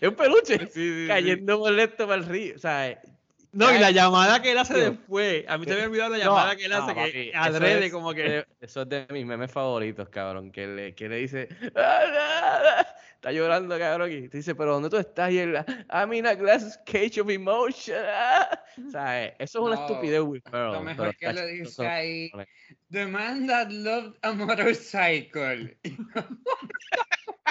[0.00, 1.60] es un peluche sí, sí, cayendo sí.
[1.60, 2.54] molesto para el río.
[2.54, 3.00] O sea,
[3.52, 5.44] no, y la llamada que él hace después.
[5.48, 7.32] A mí se me había olvidado la llamada no, que él hace, no, que papi,
[7.34, 8.46] adrede es, como que.
[8.60, 10.52] Eso es de mis memes favoritos, cabrón.
[10.52, 11.48] Que le, que le dice.
[13.22, 14.10] Ah, está llorando, cabrón.
[14.10, 15.30] Y te dice, pero ¿dónde tú estás?
[15.30, 15.54] Y él,
[15.90, 17.98] I'm in a glass cage of emotion.
[18.86, 20.72] o sea, eso es una estupidez, Will Ferrell.
[20.72, 22.30] Lo mejor que le dice ahí,
[22.90, 25.76] The man that loved a motorcycle.
[25.84, 25.90] the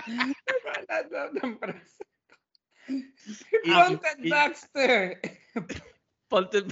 [0.08, 2.00] man that loved a motorcycle.
[3.66, 5.22] Ponte Baxter.
[6.30, 6.64] Ponte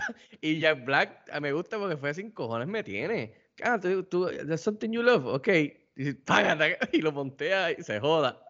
[0.42, 3.36] y Jack Black me gusta porque fue sin cojones me tiene.
[3.64, 5.48] Ah, tú, tú, there's something you love, ok.
[5.96, 6.16] Y,
[6.94, 8.47] y lo montea y se joda.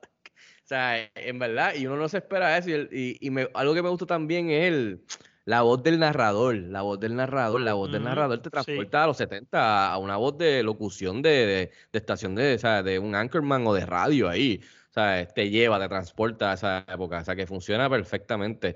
[0.67, 2.69] O sea, en verdad, y uno no se espera eso.
[2.69, 5.01] Y, y, y me, algo que me gusta también es el,
[5.45, 6.56] la voz del narrador.
[6.58, 9.03] La voz del narrador, la voz mm, del narrador te transporta sí.
[9.03, 12.84] a los 70 a una voz de locución de, de, de estación de, o sea,
[12.84, 14.60] de un anchorman o de radio ahí.
[14.89, 17.19] O sea, te lleva, te transporta a esa época.
[17.19, 18.75] O sea, que funciona perfectamente.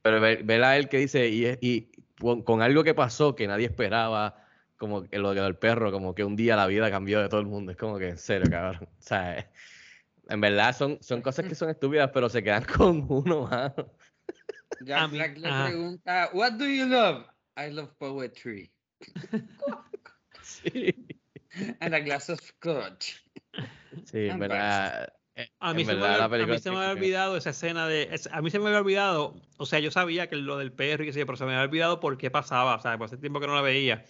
[0.00, 3.48] Pero ver, ver a él que dice, y, y con, con, algo que pasó que
[3.48, 4.36] nadie esperaba,
[4.76, 7.72] como lo del perro, como que un día la vida cambió de todo el mundo.
[7.72, 8.84] Es como que en serio, cabrón.
[8.84, 9.50] O sea,
[10.32, 13.92] En verdad son, son cosas que son estúpidas, pero se quedan con uno, mano.
[14.80, 15.64] Jack Black le ah.
[15.66, 17.26] pregunta, What do you love?
[17.56, 18.72] I love poetry.
[20.40, 20.94] Sí,
[21.80, 23.16] And a glass of scotch.
[24.10, 25.12] sí, en And verdad.
[25.36, 27.86] eh, A mí, en se me, verdad, a mí se me había olvidado esa escena
[27.86, 28.08] de.
[28.10, 29.34] es- A mí se me había olvidado.
[29.58, 31.64] O sea, yo sabía que lo del perro y qué sé pero se me había
[31.64, 32.76] olvidado por qué pasaba.
[32.76, 34.04] O sea, por hace tiempo que no la veía.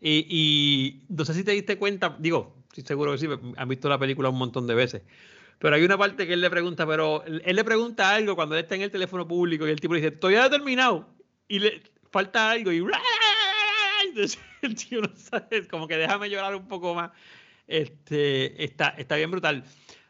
[0.00, 3.88] Y, y no sé si te diste cuenta, digo, sí, seguro que sí, han visto
[3.88, 5.02] la película un montón de veces.
[5.58, 8.54] Pero hay una parte que él le pregunta, pero él, él le pregunta algo cuando
[8.54, 11.08] él está en el teléfono público y el tipo le dice, todavía no he terminado.
[11.48, 12.78] Y le falta algo y.
[14.04, 17.10] Entonces, el tío no sabe, como que déjame llorar un poco más.
[17.66, 19.64] Este, está, está bien brutal.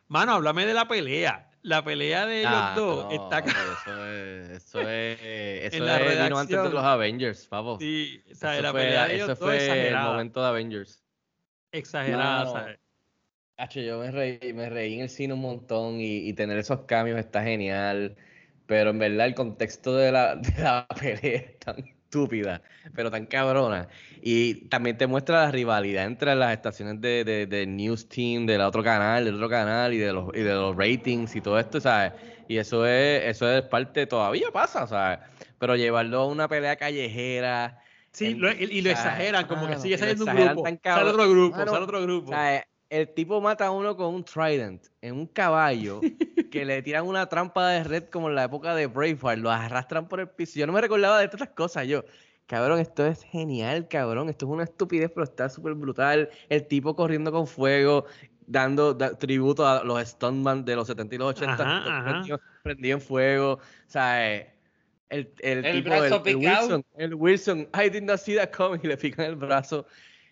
[0.09, 1.45] Mano, háblame de la pelea.
[1.63, 6.39] La pelea de Ah, dos no, está Eso es, eso es, eso En es vino
[6.39, 7.79] antes de los Avengers, pavo.
[7.81, 10.11] Sí, o sea, eso la fue, pelea de ellos eso fue el exagerada.
[10.13, 11.03] momento de Avengers.
[11.73, 12.79] Exagerada, Mano, ¿sabes?
[13.61, 16.83] Hacho, yo me reí, me reí en el cine un montón y, y tener esos
[16.83, 18.17] cambios está genial.
[18.67, 22.63] Pero en verdad el contexto de la, de la pelea es tan estúpida,
[22.95, 23.89] pero tan cabrona.
[24.23, 28.61] Y también te muestra la rivalidad entre las estaciones de, de, de News Team, del
[28.61, 31.81] otro canal, del otro canal y de los, y de los ratings y todo esto,
[31.81, 32.13] ¿sabes?
[32.47, 35.19] Y eso es, eso es parte, todavía pasa, ¿sabes?
[35.59, 37.83] Pero llevarlo a una pelea callejera.
[38.13, 40.63] Sí, en- lo- y, y lo exageran, como que mano, sigue saliendo un grupo.
[40.63, 42.29] tan Sale otro grupo, Mano, sale otro grupo.
[42.29, 46.01] Sea, el tipo mata a uno con un trident en un caballo
[46.51, 50.09] que le tiran una trampa de red como en la época de Braveheart, lo arrastran
[50.09, 50.59] por el piso.
[50.59, 51.87] Yo no me recordaba de estas cosas.
[51.87, 52.05] Yo,
[52.47, 54.29] cabrón, esto es genial, cabrón.
[54.31, 56.31] Esto es una estupidez, pero está súper brutal.
[56.49, 58.07] El tipo corriendo con fuego,
[58.47, 62.05] dando da- tributo a los stuntman de los 70 y los 80, Ajá, todo ajá.
[62.11, 63.53] prendido, prendido en fuego.
[63.55, 64.55] O sea, eh,
[65.11, 66.37] el, el, El tipo, brazo el.
[66.37, 69.87] Wilson, el Wilson, I did not see that coming, y le pican el brazo.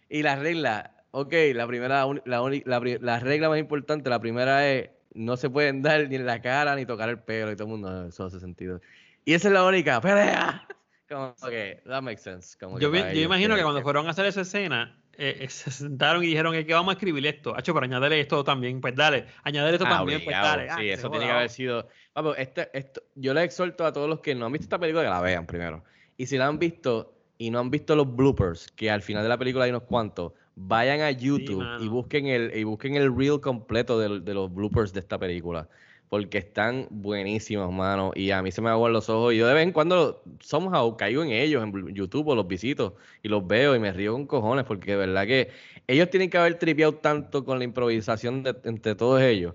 [0.09, 4.91] Y la regla, ok, la primera, la, la, la regla más importante, la primera es,
[5.15, 7.71] no se pueden dar ni en la cara ni tocar el pelo y todo el
[7.71, 8.81] mundo, "Ah, eso hace sentido.
[9.25, 10.67] Y esa es la única, pelea.
[11.09, 12.57] Como que, that makes sense.
[12.59, 15.39] Como Yo, que yo ellos imagino que que- cuando fueron a hacer esa escena, eh,
[15.41, 17.57] eh, se sentaron y dijeron que vamos a escribir esto.
[17.57, 18.81] Hacho, pero añádele esto también.
[18.83, 20.69] Pues dale, añádele esto Ah, también, pues obligado, dale.
[20.71, 21.89] Ah, Sí, que eso tiene que haber sido.
[22.15, 25.05] Vamos, este, esto, yo le exhorto a todos los que no han visto esta película
[25.05, 25.83] que la vean primero.
[26.19, 29.29] Y si la han visto y no han visto los bloopers, que al final de
[29.29, 33.41] la película hay unos cuantos, vayan a YouTube y busquen el, y busquen el reel
[33.41, 35.69] completo de, los bloopers de esta película.
[36.09, 38.13] Porque están buenísimos, mano.
[38.15, 39.35] Y a mí se me aguan los ojos.
[39.35, 42.97] Y yo de vez en cuando somehow caigo en ellos, en YouTube, o los visito
[43.23, 44.65] y los veo y me río con cojones.
[44.65, 45.51] Porque de verdad que
[45.87, 49.55] ellos tienen que haber tripeado tanto con la improvisación de- entre todos ellos.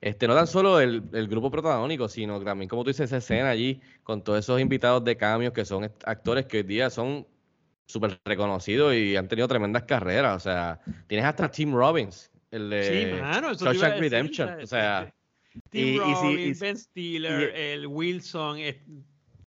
[0.00, 3.50] Este, no tan solo el, el grupo protagónico, sino también, como tú dices, esa escena
[3.50, 7.26] allí, con todos esos invitados de cambios que son actores que hoy día son
[7.92, 10.36] súper reconocidos y han tenido tremendas carreras.
[10.36, 12.82] O sea, tienes hasta Tim Robbins, el de
[13.14, 14.60] Sí, mano, eso Shawshank Redemption.
[14.62, 15.12] O sea,
[15.70, 18.76] Tim y- y Robbins, y si- Ben Stiller, el Wilson, es-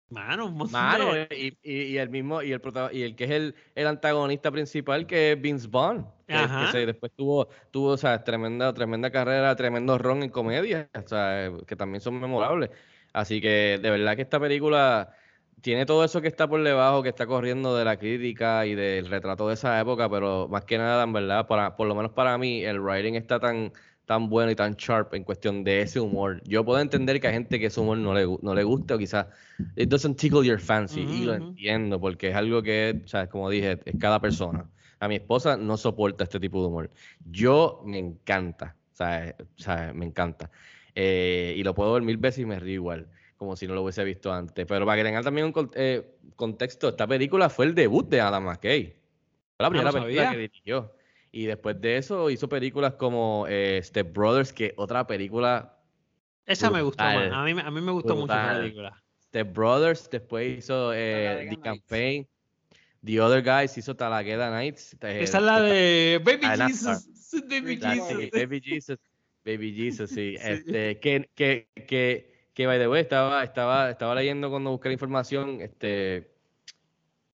[0.10, 1.28] mano, Mano, de-
[1.64, 2.62] y, y- y el mismo, y el
[2.94, 6.86] y el que es el, el antagonista principal, que es Vince Vaughn, que, que se-
[6.86, 11.76] después tuvo, tuvo, o sea, tremenda, tremenda carrera, tremendo ron en comedia, o sea, que
[11.76, 12.72] también son memorables.
[13.14, 15.14] Así que de verdad que esta película
[15.62, 19.08] tiene todo eso que está por debajo, que está corriendo de la crítica y del
[19.10, 22.38] retrato de esa época, pero más que nada, en verdad, para, por lo menos para
[22.38, 23.72] mí, el writing está tan,
[24.06, 26.42] tan bueno y tan sharp en cuestión de ese humor.
[26.46, 28.98] Yo puedo entender que hay gente que ese humor no le, no le gusta o
[28.98, 29.28] quizás
[29.76, 33.50] it doesn't tickle your fancy y lo entiendo porque es algo que, o sea, como
[33.50, 34.70] dije, es cada persona.
[35.00, 36.92] A mi esposa no soporta este tipo de humor.
[37.24, 40.50] Yo me encanta, o sea, me encanta.
[40.96, 43.08] Eh, y lo puedo ver mil veces y me río igual,
[43.40, 44.66] como si no lo hubiese visto antes.
[44.68, 48.44] Pero para que tengan también un eh, contexto, esta película fue el debut de Adam
[48.44, 48.84] McKay.
[48.88, 48.96] Fue
[49.60, 50.32] la Ah, no primera película sabía.
[50.32, 50.94] que dirigió.
[51.32, 55.78] Y después de eso hizo películas como eh, Step Brothers, que otra película
[56.46, 57.32] Esa me gustó más.
[57.32, 59.04] A mí, me- a mí me gustó mucho esa película.
[59.24, 61.58] Step Brothers, después hizo eh, The.
[61.62, 62.28] Campaign,
[63.06, 64.98] The Other Guys hizo Talagueda Nights.
[65.02, 66.46] eh, Esa es la de Baby.
[66.68, 67.08] Jesus.
[67.48, 68.20] Baby la- Jesus.
[68.20, 68.98] sí, Baby Jesus.
[69.46, 70.36] Baby Jesus, sí.
[70.42, 74.94] Este, que, que, que, que, by the way, estaba, estaba, estaba leyendo cuando busqué la
[74.94, 76.32] información, este,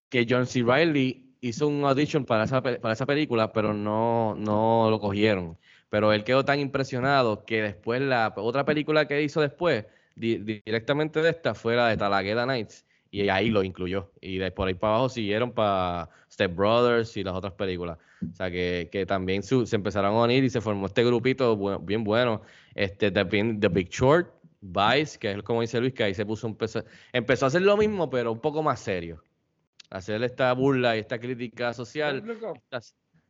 [0.10, 0.64] que John C.
[0.64, 5.58] Reilly hizo un audition para esa, para esa película, pero no, no lo cogieron.
[5.90, 11.22] Pero él quedó tan impresionado que después la otra película que hizo después, di- directamente
[11.22, 12.86] de esta, fue la de Talagueda Nights.
[13.12, 14.12] Y ahí lo incluyó.
[14.20, 17.98] Y de por ahí para abajo siguieron para Step Brothers y las otras películas.
[18.30, 22.04] O sea, que, que también se empezaron a unir y se formó este grupito bien
[22.04, 22.42] bueno.
[22.74, 24.28] Este, The, The Big Short,
[24.66, 27.78] Vice, que es como dice Luis, que ahí se puso, empezó, empezó a hacer lo
[27.78, 29.24] mismo, pero un poco más serio.
[29.90, 32.24] Hacer esta burla y esta crítica social.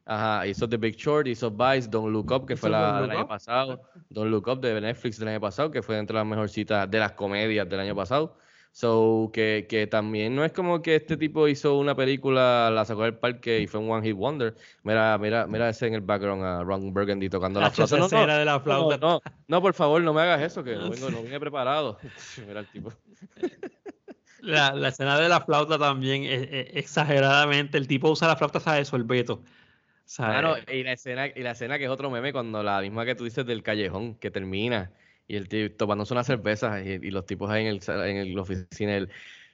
[0.06, 3.12] Ajá, hizo The Big Short, hizo Vice, Don't Look Up, que fue ¿Hizo la del
[3.12, 3.82] año pasado.
[4.10, 7.14] Don't Look Up de Netflix del año pasado, que fue entre las mejorcitas de las
[7.14, 8.38] comedias del año pasado.
[8.76, 13.04] So, que, que también no es como que este tipo hizo una película, la sacó
[13.04, 14.54] del parque y fue un One Hit Wonder.
[14.84, 17.96] Mira, mira, mira ese en el background a Ron Burgundy tocando la flauta.
[17.98, 18.98] No, no, de la flauta.
[18.98, 21.98] no, no, por favor, no me hagas eso, que no, vengo, no vine preparado.
[22.46, 22.92] Mira el tipo.
[24.42, 27.78] La, la escena de la flauta también, es- es- exageradamente.
[27.78, 29.42] El tipo usa la flauta, sabe, sorbeto.
[30.04, 30.34] ¿sabe?
[30.34, 33.16] Mano, y la escena, y la escena que es otro meme cuando la misma que
[33.16, 34.92] tú dices del callejón, que termina,
[35.28, 38.96] y el tipo tomándose una cerveza y, los tipos ahí en el en el- oficina,
[38.98, 39.10] el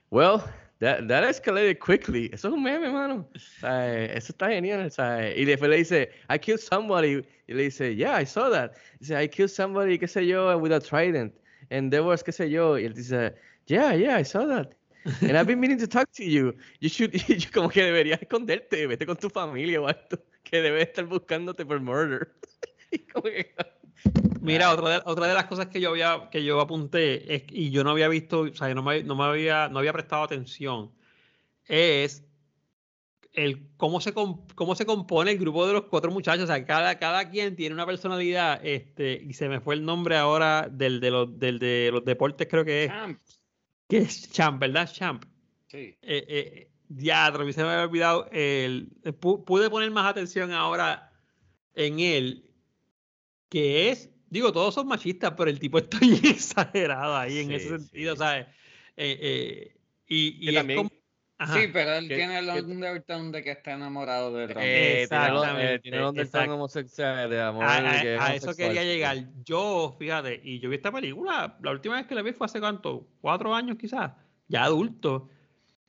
[0.10, 0.42] well,
[0.80, 2.30] that, that escalated quickly.
[2.34, 3.30] Eso es un meme, mano.
[3.64, 4.92] Eso está genial.
[5.36, 7.22] y después le dice, I killed somebody.
[7.48, 8.72] Y le dice, yeah, I saw that.
[9.00, 11.34] Dice, I killed somebody, qué sé yo, with a trident.
[11.70, 12.78] And there was, qué sé yo.
[12.78, 13.34] Y él dice,
[13.68, 14.74] yeah, yeah, I saw that.
[15.22, 16.54] And I've been meaning to talk to you.
[16.80, 17.12] You should,
[17.54, 19.88] como que deberías esconderte, vete con tu familia o
[20.44, 22.34] que debes estar buscándote por murder.
[22.94, 23.54] Y como que-
[24.42, 27.70] Mira, otra de, otra de las cosas que yo había, que yo apunté es, y
[27.72, 30.92] yo no había visto, o sea, no me, no me había, no había prestado atención,
[31.66, 32.24] es
[33.34, 36.46] el cómo se, cómo se compone el grupo de los cuatro muchachos.
[36.46, 40.18] O sea, cada, cada quien tiene una personalidad, este, y se me fue el nombre
[40.18, 43.20] ahora del de los, del de los deportes, creo que es, Champ.
[43.88, 44.90] que es Champ, ¿verdad?
[44.92, 45.24] Champ.
[45.68, 45.96] Sí.
[46.02, 46.68] eh, eh,
[47.54, 48.28] se me había olvidado.
[48.32, 51.14] El, pude poner más atención ahora
[51.74, 52.51] en él,
[53.52, 57.54] que es, digo, todos son machistas, pero el tipo está bien exagerado ahí en Sí,
[57.56, 58.20] ese sentido, sí.
[58.20, 58.48] ¿sabes?
[58.96, 60.92] Eh, eh, y, y es también- como-
[61.38, 64.64] ajá, Sí, pero él Que- tiene el undertone de que está enamorado de Ron.
[64.64, 64.68] Eh,
[65.00, 67.64] eh, Exactamente, tiene el undertone homosexual de amor.
[67.66, 69.18] a, a- que es a eso quería llegar.
[69.44, 72.60] Yo, fíjate, y yo vi esta película, la última vez que la vi fue hace
[72.62, 74.12] cuánto, cuatro años quizás,
[74.48, 75.30] ya adulto.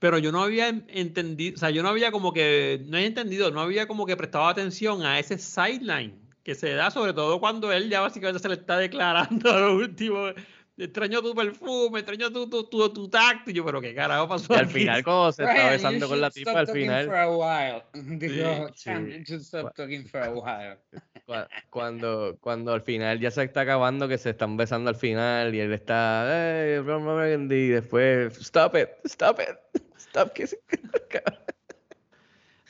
[0.00, 3.06] Pero yo no había en- entendido, o sea, yo no había como que, no he
[3.06, 7.38] entendido, no había como que prestado atención a ese sideline que se da, sobre todo
[7.40, 10.28] cuando él ya básicamente se le está declarando a lo último,
[10.76, 14.54] extraño tu perfume, extraño tu, tu, tu, tu tacto, y yo, pero qué carajo pasó
[14.54, 14.72] Y al aquí?
[14.80, 17.82] final, cuando se you besando con la tipa, al final, For a while.
[18.18, 19.18] Digo, Sí, Champ, sí.
[19.18, 20.78] you should stop talking for a while.
[21.26, 25.54] cua- cuando, cuando al final ya se está acabando, que se están besando al final,
[25.54, 30.58] y él está, hey, Ron Burgundy", y después, stop it, stop it, stop kissing.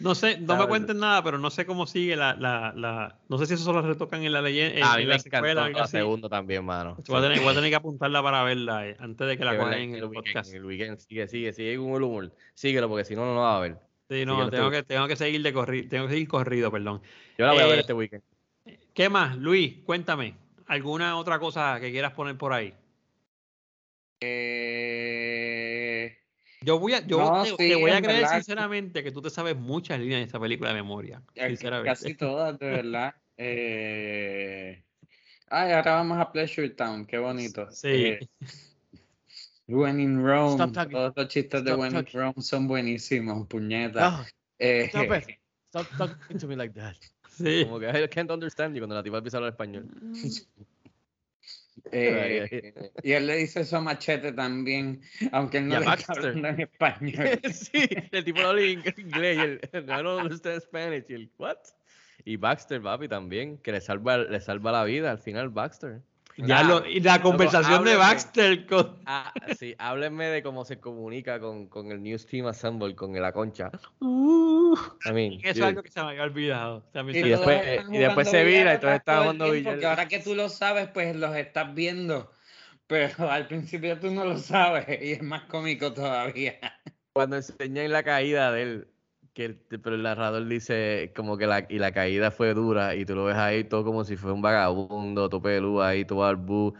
[0.02, 3.38] No sé, no me cuenten nada, pero no sé cómo sigue la, la, la no
[3.38, 5.68] sé si eso solo retocan en la leyenda, en, A mí en me la secuela
[5.68, 6.96] la segunda también, mano.
[7.06, 9.56] Voy a, tener, voy a tener que apuntarla para verla eh, antes de que la
[9.56, 10.50] cojan en el weekend, podcast.
[10.50, 10.98] en el weekend.
[10.98, 12.32] Sigue, sigue, sigue con el humor.
[12.54, 13.78] Síguelo, porque si no, no lo va a ver.
[14.08, 14.70] Sí, no, síguelo tengo tú.
[14.72, 17.00] que, tengo que seguir de corrido, tengo que seguir corrido, perdón.
[17.38, 18.22] Yo la voy a ver Eh, este weekend.
[18.94, 19.76] ¿Qué más, Luis?
[19.84, 20.34] Cuéntame.
[20.66, 22.74] ¿Alguna otra cosa que quieras poner por ahí?
[24.20, 25.21] Eh,
[26.64, 28.34] Yo voy a, yo No, te, sí, te voy a creer verdad.
[28.36, 31.22] sinceramente que tú te sabes muchas líneas de esta película de memoria.
[31.34, 31.90] eh, Sinceramente.
[31.90, 33.14] casi todas, de verdad.
[33.36, 34.84] Eh,
[35.48, 37.70] Ay, ahora vamos a Pleasure Town, qué bonito.
[37.70, 37.88] Sí.
[37.88, 38.28] Eh,
[39.68, 42.20] When in Rome, todos los chistes de When in talking.
[42.20, 44.06] Rome son buenísimos, puñeta.
[44.08, 44.26] Ah,
[44.58, 45.38] Eh, stop it.
[45.68, 46.94] Stop talking to me like that.
[47.28, 47.64] Sí.
[47.64, 49.86] Como que I can't understand you cuando la tipa empieza a hablar español.
[51.90, 55.00] eh, y él le dice eso a Machete también,
[55.32, 57.40] aunque él no le está hablando en español.
[57.52, 61.04] sí, el tipo no habla inglés I don't understand Spanish.
[61.08, 61.58] Y él, what?
[62.24, 66.02] Y Baxter, papi, también, que le salva, le salva la vida al final, Baxter.
[66.38, 67.96] Ya lo- y la conversación de háblame.
[68.14, 68.98] Baxter con.
[69.04, 73.32] Ah, sí, háblenme de cómo se comunica con, con el News Team Assemble, con la
[73.32, 73.70] concha.
[74.00, 75.66] I mean, Eso es dude.
[75.66, 76.82] algo que se me había olvidado.
[76.92, 79.22] También Y se- después- están y después se vira y billar todos están todo el
[79.36, 79.78] jugando billar.
[79.78, 82.32] Que ahora que tú lo sabes, pues los estás viendo.
[82.86, 86.58] Pero al principio tú no lo sabes y es más cómico todavía.
[87.12, 88.88] Cuando enseñan la caída de él,
[89.34, 93.04] que el, pero el narrador dice como que la, y la caída fue dura y
[93.04, 96.74] tú lo ves ahí todo como si fuera un vagabundo, todo peludo ahí, todo barbú.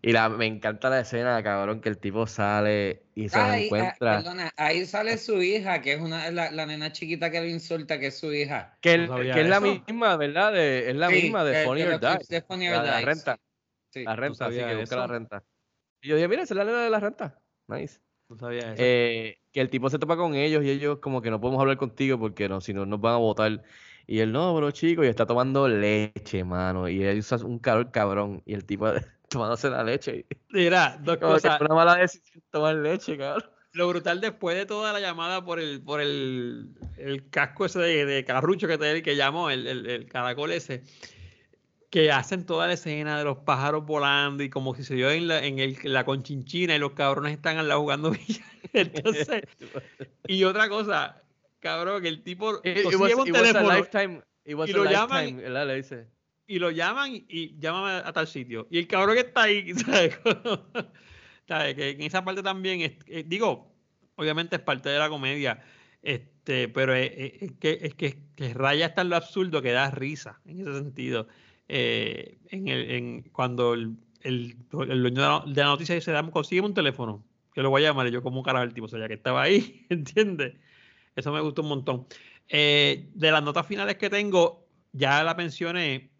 [0.00, 3.64] Y la, me encanta la escena, cabrón, que el tipo sale y se Ahí, ah,
[3.64, 4.16] encuentra.
[4.16, 7.98] perdona, ahí sale su hija, que es una la, la nena chiquita que lo insulta,
[7.98, 8.78] que es su hija.
[8.80, 10.52] que el- es la misma, ¿verdad?
[10.52, 12.34] De, es la Sí, misma de de- Funny de or clips Die.
[12.34, 13.38] de Funny or La, la renta.
[13.90, 14.04] sí.
[14.04, 15.44] La renta, sí, sabía que busca la renta.
[16.00, 17.42] Y yo dije, mira, esa es la nena de la renta.
[17.68, 18.00] Nice.
[18.28, 18.82] No sabía eso.
[18.82, 21.76] Eh, que el tipo se topa con ellos y ellos como que no podemos hablar
[21.76, 23.60] contigo porque no, si no nos van a votar.
[24.06, 26.88] Y él, no, bro, chico, y está tomando leche, mano.
[26.88, 28.40] Y él usa un calor cabrón.
[28.46, 28.86] Y el tipo
[29.28, 30.26] tomándose la leche.
[30.50, 31.58] Mira, dos Como que cosas.
[31.58, 33.50] fue una mala decisión tomar leche, cabrón.
[33.72, 38.06] Lo brutal después de toda la llamada por el, por el, el casco ese de,
[38.06, 40.84] de carrucho que, te, que llamó, el, el, el caracol ese,
[41.90, 45.26] que hacen toda la escena de los pájaros volando y como si se dio en
[45.28, 48.12] la, en el, la conchinchina y los cabrones están al lado jugando.
[48.74, 49.42] Entonces,
[50.26, 51.22] y otra cosa,
[51.60, 53.74] cabrón, que el tipo It, it was, un it teléfono.
[53.74, 55.66] lifetime, Y lo llaman- ¿verdad?
[55.66, 56.06] Le dice.
[56.46, 58.66] y lo llaman y, llaman a, a tal sitio.
[58.70, 60.18] Y el cabrón que está ahí, ¿sabes?
[61.46, 61.74] ¿Sabes?
[61.74, 63.74] Que en esa parte también, es- eh, digo,
[64.16, 65.62] obviamente es parte de la comedia,
[66.02, 67.10] este, pero es,
[67.40, 71.26] es- que, es que, que raya hasta lo absurdo que da risa, en ese sentido.
[71.68, 74.56] Eh, en el, en, cuando el, el,
[74.88, 78.06] el dueño de la, noticia dice, dame, consígueme un teléfono, que lo voy a llamar,
[78.06, 80.54] y yo como carajo el tipo, o sea, ya que estaba ahí, ¿entiendes?
[81.14, 82.06] Eso me gustó un montón.
[82.48, 86.10] Eh, de las notas finales que tengo, ya la mencioné,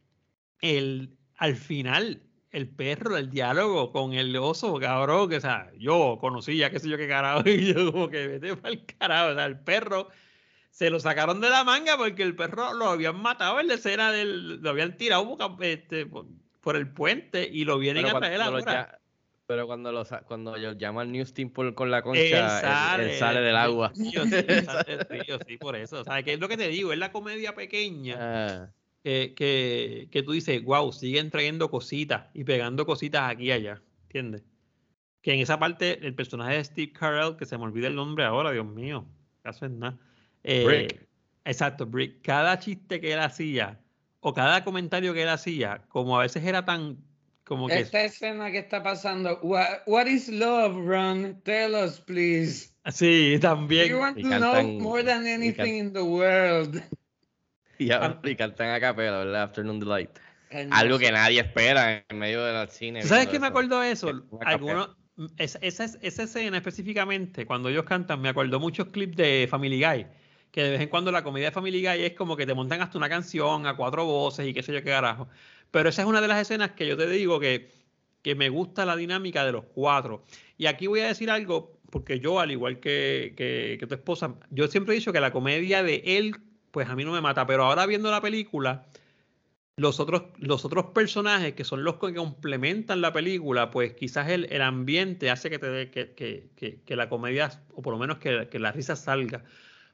[0.60, 6.18] el, al final, el perro, el diálogo con el oso, cabrón, que o sea, yo
[6.20, 9.34] conocía, qué sé yo qué carajo, y yo como que vete para el carajo, o
[9.34, 10.08] sea, el perro
[10.78, 14.12] se lo sacaron de la manga porque el perro lo habían matado en la escena
[14.12, 16.26] del, lo habían tirado boca- este, por,
[16.60, 18.72] por el puente y lo vienen Pero a traer ahora.
[18.72, 18.98] ya-
[19.48, 23.00] pero cuando, lo, sa- cuando yo llama al News Team por- con la concha, Él
[23.06, 23.90] él, él sale, del agua.
[23.96, 24.12] Sí, sí,
[24.64, 26.02] sale por eso.
[26.02, 28.70] O sea, que es lo que te digo, es la comedia pequeña Ah,
[29.02, 33.82] que, que, que tú dices, wow, siguen trayendo cositas y pegando cositas aquí y allá,
[34.02, 34.44] ¿entiendes?
[35.22, 38.24] Que en esa parte, el personaje de Steve Carell, que se me olvida el nombre
[38.24, 39.06] ahora, Dios mío,
[39.42, 39.98] caso es nada.
[40.50, 41.06] Eh, Brick.
[41.44, 42.22] Exacto, Brick.
[42.22, 43.78] Cada chiste que él hacía,
[44.20, 46.96] o cada comentario que él hacía, como a veces era tan,
[47.44, 47.80] como que...
[47.80, 49.38] Esta escena que está pasando.
[49.42, 51.40] What, what is love, Ron?
[51.44, 52.70] Tell us, please.
[52.90, 53.94] Sí, también.
[53.94, 56.82] want Y to know cantan- more than y anything can- in the world.
[57.78, 59.42] y, a- y cantan a capela, ¿verdad?
[59.42, 60.10] Afternoon Delight.
[60.50, 63.02] Ay, Algo no que nadie espera en medio del cine.
[63.02, 64.10] ¿Tú ¿Sabes qué me acuerdo de eso?
[64.46, 64.96] Algunos,
[65.36, 70.06] esa, esa, esa escena específicamente, cuando ellos cantan, me acuerdo muchos clips de Family Guy,
[70.50, 72.80] que de vez en cuando la comedia de Family Guy es como que te montan
[72.80, 75.28] hasta una canción a cuatro voces y qué sé yo qué carajo.
[75.70, 77.70] Pero esa es una de las escenas que yo te digo que,
[78.22, 80.24] que me gusta la dinámica de los cuatro.
[80.56, 84.66] Y aquí voy a decir algo, porque yo, al igual que, que, tu esposa, yo
[84.68, 86.36] siempre he dicho que la comedia de él,
[86.70, 88.86] pues a mí no me mata, pero ahora viendo la película,
[89.76, 94.46] los otros, los otros personajes que son los que complementan la película, pues quizás el,
[94.50, 98.58] el ambiente hace que, te, que, que, que, la comedia, o por lo menos que
[98.58, 99.44] la risa salga.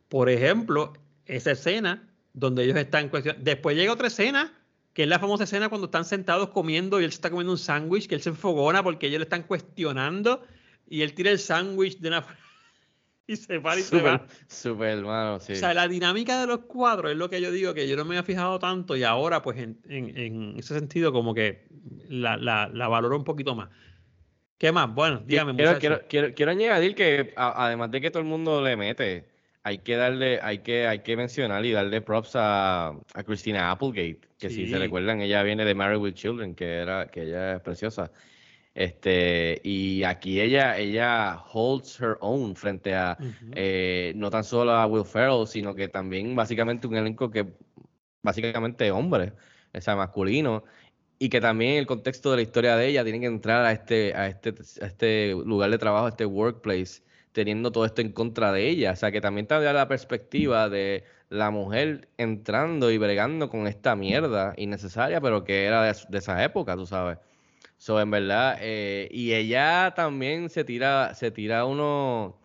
[0.09, 0.93] Por ejemplo,
[1.27, 3.37] esa escena donde ellos están cuestión.
[3.41, 4.53] Después llega otra escena,
[4.93, 7.59] que es la famosa escena cuando están sentados comiendo y él se está comiendo un
[7.59, 10.43] sándwich, que él se enfogona porque ellos le están cuestionando
[10.89, 12.25] y él tira el sándwich de una
[13.27, 14.27] y se para y se va.
[14.49, 15.55] súper, hermano, sí.
[15.55, 18.05] O sea, la dinámica de los cuadros es lo que yo digo que yo no
[18.05, 21.67] me había fijado tanto y ahora, pues, en, en- en ese sentido, como que
[22.09, 23.71] la, la, la valoro un poquito más.
[24.59, 24.93] ¿Qué más?
[24.95, 28.63] Bueno, dígame, quiero, quiero, quiero, quiero añadir que a- además de que todo el mundo
[28.63, 29.29] le mete,
[29.65, 34.21] hay que darle, hay que, hay que mencionar y darle props a, a Christina Applegate,
[34.39, 37.61] que si se recuerdan, ella viene de Married with Children, que era, que ella es
[37.63, 38.13] preciosa.
[38.75, 43.17] Este, y aquí ella, ella holds her own frente a
[43.55, 47.47] eh, no tan solo a Will Ferrell, sino que también básicamente un elenco que
[48.23, 49.33] básicamente hombre,
[49.73, 50.65] o sea, masculino,
[51.19, 54.13] y que también el contexto de la historia de ella tienen que entrar a este,
[54.15, 57.03] a este, a este lugar de trabajo, a este workplace,
[57.35, 58.93] teniendo todo esto en contra de ella.
[58.93, 63.67] O sea, que también te da la perspectiva de la mujer entrando y bregando con
[63.67, 67.19] esta mierda innecesaria, pero que era de, esa época, tú sabes.
[67.77, 72.39] So, en verdad, eh, y ella también se tira, se tira uno,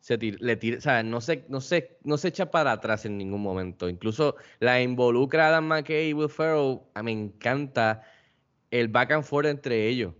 [0.00, 0.38] se tira,
[0.78, 3.90] o sea, no se, no se, no se echa para atrás en ningún momento.
[3.90, 6.80] Incluso la involucra Adam McKay y Will Ferrell.
[6.94, 8.02] A me encanta
[8.70, 10.14] el back and forth entre ellos.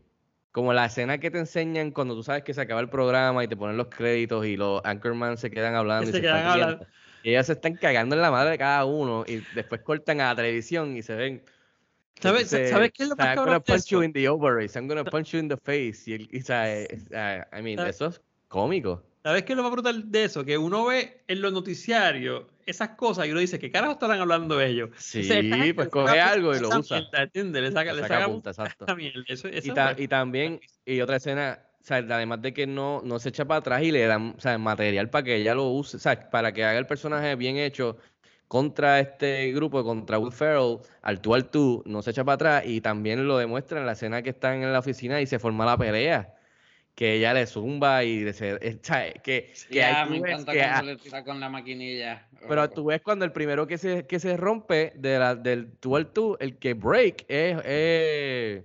[0.55, 3.49] Como la escena que te enseñan cuando tú sabes que se acaba el programa y
[3.49, 6.87] te ponen los créditos y los anchorman se quedan hablando y se se quedan hablando.
[7.25, 10.29] Y ellas se están cagando en la madre de cada uno y después cortan a
[10.29, 11.43] la televisión y se ven.
[12.21, 14.87] ¿Sabes, ¿Sabes qué es lo más I'm gonna cabrón punch you in the ovaries, I'm
[14.87, 16.09] gonna punch you in the face.
[16.09, 17.97] Y, y, eh, I mean, ¿Sabes?
[17.97, 19.03] eso es cómico.
[19.25, 20.45] ¿Sabes qué es lo más brutal de eso?
[20.45, 24.61] Que uno ve en los noticiarios esas cosas y uno dice, ¿qué carajo estarán hablando
[24.61, 24.91] ellos?
[24.97, 27.11] Sí, Dice, "Esta gente pues coge algo y lo usa.
[27.11, 27.63] mierda", ¿entiendes?
[27.63, 28.93] Le saca, Le saca saca punta, exacto.
[29.29, 33.03] Eso, Y, eso, ta- y también, y otra escena, o sea, además de que no,
[33.05, 35.69] no se echa para atrás y le dan o sea, material para que ella lo
[35.71, 37.99] use, o sea, para que haga el personaje bien hecho
[38.49, 42.65] contra este grupo, contra Will Ferrell, al tú al tú, no se echa para atrás
[42.67, 45.65] y también lo demuestra en la escena que están en la oficina y se forma
[45.67, 46.35] la pelea.
[46.95, 50.83] Que ella le zumba y se, eh, que, que Ya, tú me encanta que cuando
[50.93, 52.29] le tira con la maquinilla.
[52.49, 55.97] pero tú ves cuando el primero que se, que se rompe de la, del tú
[55.97, 58.65] al tú, el que break es, es,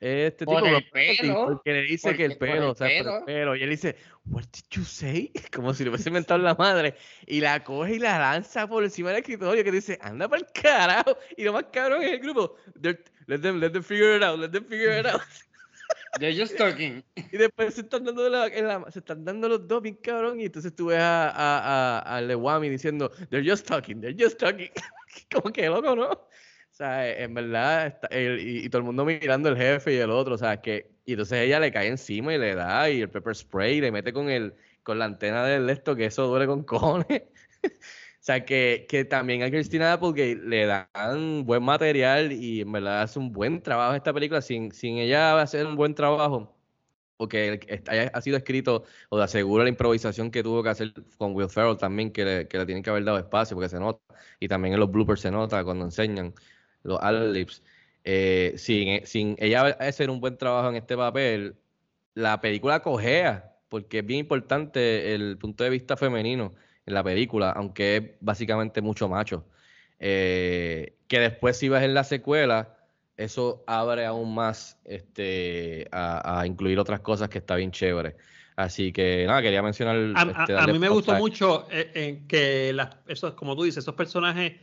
[0.00, 2.88] es este Por tipo el pelo, porque le dice que el pelo, el o sea,
[2.88, 3.54] el pelo.
[3.54, 3.94] y él dice,
[4.26, 5.30] what did you say?
[5.54, 6.94] Como si le hubiese inventado la madre,
[7.28, 10.48] y la coge y la lanza por encima del escritorio, que dice, anda para el
[10.52, 14.22] carajo, y lo más cabrón es el grupo, "They're- let them, let them figure it
[14.24, 15.20] out, let them figure it out.
[16.18, 17.02] They're just talking.
[17.16, 20.40] Y después se están dando, la, la- se están dando los dos bien cabrón.
[20.40, 24.38] Y entonces tú ves a, a, a, a Lewami diciendo, they're just talking, they're just
[24.38, 24.70] talking.
[25.32, 26.10] Como que loco, ¿no?
[26.10, 26.28] O
[26.70, 30.10] sea, en verdad, está- el- y, y todo el mundo mirando el jefe y el
[30.10, 30.90] otro, o sea, que.
[31.04, 33.90] Y entonces ella le cae encima y le da, y el pepper spray, y le
[33.92, 37.22] mete con el con la antena del esto, que eso duele con cojones.
[38.20, 43.02] O sea, que, que también a Christina Applegate le dan buen material y en verdad
[43.02, 44.42] hace un buen trabajo esta película.
[44.42, 46.54] Sin, sin ella hacer un buen trabajo,
[47.16, 50.62] o que el- est- haya ha sido escrito, o de asegura la improvisación que tuvo
[50.62, 53.56] que hacer con Will Ferrell también, que le, que le tienen que haber dado espacio,
[53.56, 54.00] porque se nota.
[54.40, 56.34] Y también en los bloopers se nota cuando enseñan
[56.82, 57.62] los ad-libs.
[58.04, 61.56] Eh, sin, sin ella hacer un buen trabajo en este papel,
[62.14, 66.54] la película cojea, porque es bien importante el punto de vista femenino
[66.88, 69.44] en la película, aunque es básicamente mucho macho.
[70.00, 72.76] Eh, que después si vas en la secuela,
[73.16, 78.16] eso abre aún más este, a, a incluir otras cosas que está bien chévere.
[78.56, 79.96] Así que nada, quería mencionar.
[80.16, 83.84] A, este, a mí me gustó mucho eh, eh, que las, esos, como tú dices,
[83.84, 84.54] esos personajes,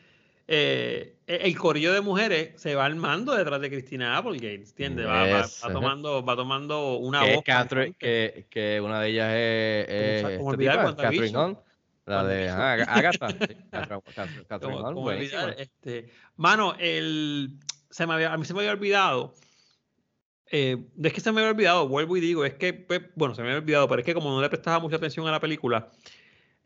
[0.48, 5.08] eh, eh, el corillo de mujeres se va armando detrás de Cristina Applegate, ¿entiendes?
[5.08, 7.44] Va, va- tomando, va tomando una que voz.
[7.46, 10.96] Catherine, que, que una de ellas es, es?
[10.98, 11.58] Catherine Hahn,
[12.06, 13.28] la de Agatha.
[15.58, 17.58] este, mano, el,
[17.90, 19.34] se me había, a mí se me había olvidado.
[20.52, 23.34] eh, no es que se me había olvidado, vuelvo y digo, es que, pues, bueno,
[23.36, 25.40] se me había olvidado, pero es que como no le prestaba mucha atención a la
[25.40, 25.92] película,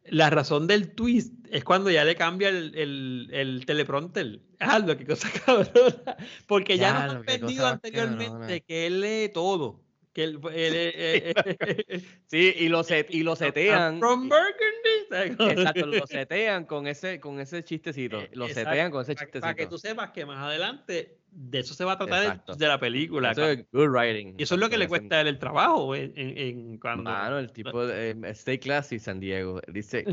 [0.06, 4.42] la razón del twist es cuando ya le cambia el, el, el teleprompter.
[4.62, 6.18] Ah, lo que cosa cabrona.
[6.46, 8.60] Porque ya, Ya, nos han vendido anteriormente cabrona.
[8.60, 9.82] que él lee todo.
[10.20, 14.00] Que él- eh, eh, Sí, y lo, set- y lo setean.
[14.00, 15.48] from Burgundy.
[15.52, 18.18] Exacto, lo setean con ese, con ese chistecito.
[18.34, 19.56] Lo exacto, setean con ese Para chistecito.
[19.56, 22.56] que tú sepas que más adelante de eso se va a tratar Exacto.
[22.56, 23.32] de la película.
[23.32, 24.36] Eso es good writing.
[24.38, 27.04] y eso es lo que le cuesta a él el trabajo en, en- en cuando.
[27.10, 29.62] Mano, el tipo de eh, Stay Classy San Diego.
[29.68, 30.06] Dice,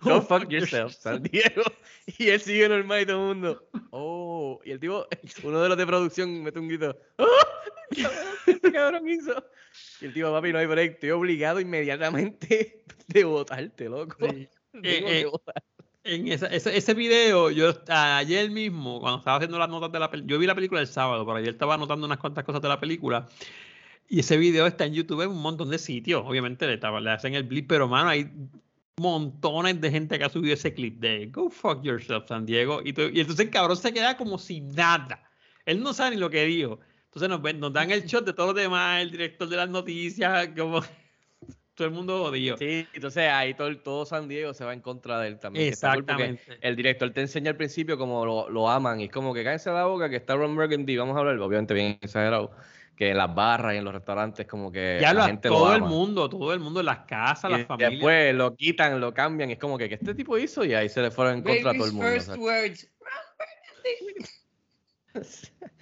[0.00, 1.62] go fuck yourself, San Diego.
[2.18, 3.68] Y él sigue normal y todo el mundo.
[3.90, 5.06] Oh, y el tipo,
[5.42, 6.96] uno de los de producción mete un grito.
[7.18, 7.26] ¡Oh!
[8.44, 9.44] ¿Qué cabrón hizo?
[10.00, 10.92] Y el tipo, papi, no hay break.
[10.94, 14.16] Estoy obligado inmediatamente de votarte, loco.
[14.30, 14.48] Sí.
[14.82, 15.62] Eh, eh, votar.
[16.08, 20.08] En esa- ese, ese video, yo ayer mismo, cuando estaba haciendo las notas de la
[20.10, 22.68] película, yo vi la película el sábado, pero ayer estaba anotando unas cuantas cosas de
[22.68, 23.26] la película.
[24.08, 26.22] Y ese video está en YouTube en un montón de sitios.
[26.24, 28.30] Obviamente le, estaba- le hacen el blip, pero mano, hay
[28.98, 32.80] montones de gente que ha subido ese clip de Go fuck yourself, San Diego.
[32.84, 35.22] Y, to- y entonces el cabrón se queda como sin nada.
[35.64, 36.78] Él no sabe ni lo que dijo.
[37.06, 40.50] Entonces nos, nos dan el shot de todos los demás, el director de las noticias,
[40.56, 40.82] como
[41.76, 42.56] todo el mundo jodido.
[42.56, 45.68] Sí, entonces ahí todo, todo San Diego se va en contra de él también.
[45.68, 46.58] Exactamente.
[46.60, 49.70] El director te enseña al principio como lo, lo aman y es como que cállense
[49.70, 52.50] la boca que está Ron Burgundy, vamos a hablar, obviamente bien exagerado,
[52.96, 55.54] que en las barras y en los restaurantes como que Ya la lo, gente lo
[55.56, 55.86] todo el ama.
[55.88, 57.90] mundo, todo el mundo en las casas, Y las familias.
[57.92, 60.64] después lo quitan, lo cambian, y es como que, ¿qué este tipo hizo?
[60.64, 62.06] Y ahí se le fueron en contra a todo el Baby's mundo.
[62.08, 62.36] o first sea.
[62.38, 62.90] words.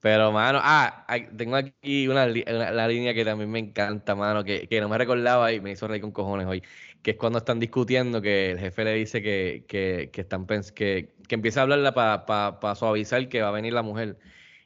[0.00, 4.80] Pero, mano, ah, tengo aquí una, la línea que también me encanta, mano, que, que
[4.80, 6.62] no me recordaba y me hizo reír con cojones hoy,
[7.02, 10.72] que es cuando están discutiendo que el jefe le dice que, que, que están pens-
[10.72, 14.18] que, que empieza a hablarla para pa, pa suavizar que va a venir la mujer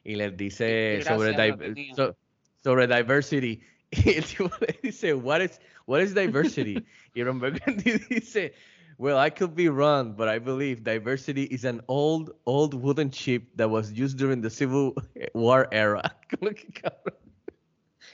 [0.05, 1.33] y les dice Qué sobre,
[1.73, 2.17] di- so-
[2.63, 3.61] sobre diversity
[3.91, 6.85] y el tipo le dice, what is, what is diversity?
[7.13, 7.41] y Ron
[8.09, 8.53] dice,
[8.97, 13.49] Well, I could be wrong, but I believe diversity is an old, old wooden ship
[13.55, 14.95] that was used during the Civil
[15.33, 16.15] War era.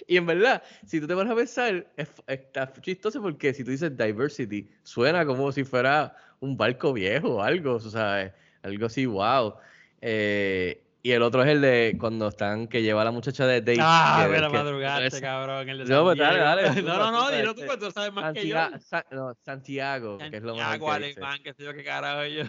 [0.08, 3.72] Y en verdad, si tú te vas a pensar, es- está chistoso porque si tú
[3.72, 9.06] dices diversity, suena como si fuera un barco viejo o algo, o sea, algo así,
[9.06, 9.56] wow.
[10.02, 13.62] Eh, y el otro es el de cuando están, que lleva a la muchacha de
[13.62, 13.78] Date.
[13.82, 15.68] Ah, que- que- madrugaste, ese- cabrón.
[15.70, 17.86] El de No, San pues dale, dale, No, tú, no, no, dilo tú, este, porque
[17.86, 18.56] tú sabes más que yo.
[18.56, 21.84] Santiago, Sa- no, Santiago, que es lo mejor Santiago, que alemán, qué sé yo qué
[21.84, 22.44] carajo yo.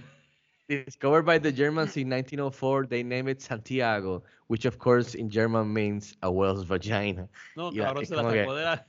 [0.68, 5.70] Discovered by the Germans in 1904, they named it Santiago, which of course in German
[5.72, 7.28] means a whale's vagina.
[7.56, 8.86] No, Y cabrón, se la que- sacó de la...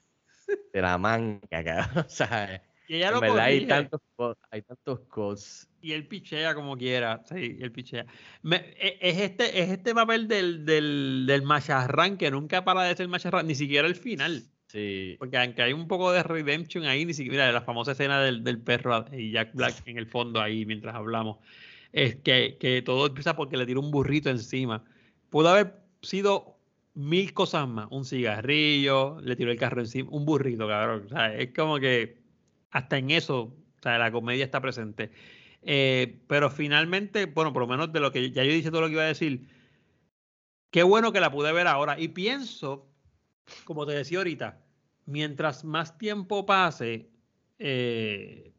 [0.73, 1.87] De la manga, cabrón.
[2.05, 4.01] O sea, Y ella en lo verdad hay tantos,
[4.51, 5.67] hay tantos cos.
[5.81, 7.21] Y él pichea como quiera.
[7.25, 8.05] Sí, él pichea.
[8.41, 12.95] Me- e- es, este, es este papel del, del, del macharrán que nunca para de
[12.95, 14.43] ser macharrán, ni siquiera el final.
[14.67, 15.15] Sí.
[15.19, 18.59] Porque aunque hay un poco de redemption ahí, ni siquiera la famosa escena del, del
[18.59, 21.37] perro y Jack Black en el fondo ahí mientras hablamos.
[21.91, 24.83] Es que, que todo empieza porque le tira un burrito encima.
[25.29, 26.57] Pudo haber sido
[26.95, 27.87] mil cosas más.
[27.91, 31.03] Un cigarrillo, le tiró el carro encima, un burrito, cabrón.
[31.05, 32.22] O sea, es como que
[32.73, 35.11] hasta en eso, o sea, la comedia está presente.
[35.61, 38.87] Eh, pero finalmente, bueno, por lo menos de lo que ya yo dije todo lo
[38.87, 39.47] que iba a decir,
[40.71, 41.99] qué bueno que la pude ver ahora.
[41.99, 42.93] Y pienso
[43.65, 44.61] como te decía ahorita,
[45.05, 47.09] mientras más tiempo pase,
[47.59, 48.53] eh,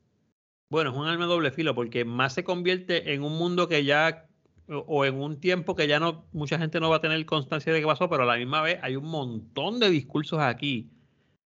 [0.68, 3.84] bueno, es un arma de doble filo porque más se convierte en un mundo que
[3.84, 4.28] ya
[4.68, 7.72] o, o en un tiempo que ya no mucha gente no va a tener constancia
[7.72, 10.90] de que pasó, pero a la misma vez hay un montón de discursos aquí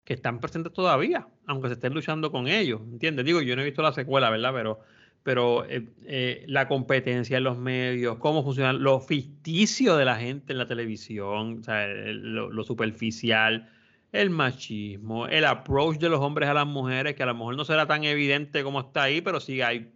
[0.07, 3.25] que están presentes todavía, aunque se estén luchando con ellos, ¿entiendes?
[3.25, 4.53] Digo, yo no he visto la secuela, ¿verdad?
[4.53, 4.79] Pero,
[5.21, 10.53] pero eh, eh, la competencia en los medios, cómo funciona, lo ficticio de la gente
[10.53, 13.69] en la televisión, lo superficial,
[14.13, 17.65] el machismo, el approach de los hombres a las mujeres, que a lo mejor no
[17.65, 19.91] será tan evidente como está ahí, pero sigue ahí,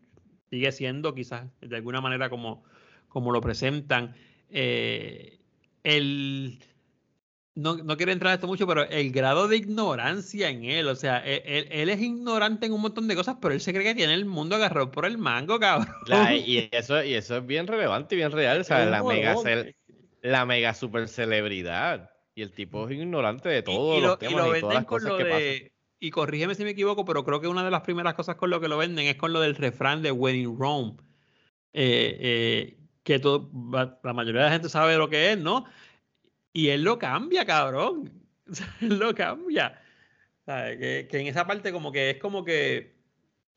[0.50, 2.66] sigue siendo quizás de alguna manera como,
[3.08, 4.14] como lo presentan.
[4.50, 5.40] Eh,
[5.86, 6.60] el
[7.56, 10.96] no, no quiero entrar en esto mucho, pero el grado de ignorancia en él, o
[10.96, 13.84] sea, él, él- él es ignorante en un montón de cosas, pero él se cree
[13.84, 15.94] que tiene el mundo agarrado por el mango, cabrón.
[16.08, 18.62] La- y, eso, y eso es bien relevante y bien real.
[18.62, 19.76] O sea, la mega, cel-
[20.22, 22.10] la mega super celebridad.
[22.34, 24.74] Y el tipo es ignorante de todos y, los lo, y temas lo y, todas
[24.74, 25.42] venden las con cosas lo que pasan.
[25.42, 28.50] de, y corrígeme si me equivoco, pero creo que una de las primeras cosas con
[28.50, 30.96] lo que lo venden es con lo del refrán de When in Rome,
[31.74, 33.50] eh, eh, que todo,
[34.04, 35.66] la mayoría de la gente sabe lo que es, ¿no?
[36.54, 38.12] Y él lo cambia, cabrón.
[38.52, 39.80] O sea, él lo cambia.
[40.46, 40.78] ¿Sabe?
[40.78, 42.96] Que, que en esa parte como que es como que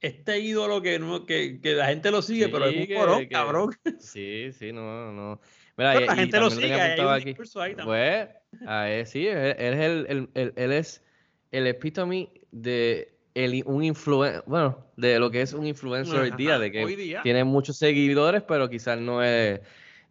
[0.00, 3.74] este ídolo que, no, que, que la gente lo sigue, pero es un que- cabrón.
[3.98, 5.40] Sí, sí, no, no.
[5.76, 7.24] Mira, y- la gente lo sigue, hay un aquí.
[7.24, 8.28] discurso ahí también.
[8.52, 11.02] Pues, a él, sí, él, él es el, el- el- él es
[11.50, 16.58] el epítome de el, un influen bueno, de lo que es un influencer hoy día,
[16.60, 17.22] de que hoy día.
[17.22, 19.60] tiene muchos seguidores, pero quizás no es,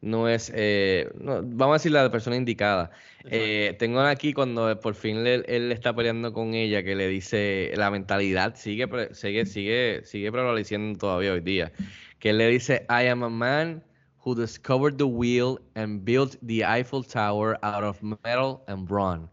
[0.04, 2.92] no es, eh, no, vamos a decir la persona indicada.
[3.26, 7.72] Eh, tengo aquí cuando por fin le- él está peleando con ella, que le dice
[7.76, 11.72] la mentalidad sigue, sigue, sigue, sigue prevaleciendo todavía hoy día.
[12.20, 13.82] Que él le dice, I am a man
[14.26, 19.30] who discovered the wheel and built the Eiffel Tower out of metal and bronze.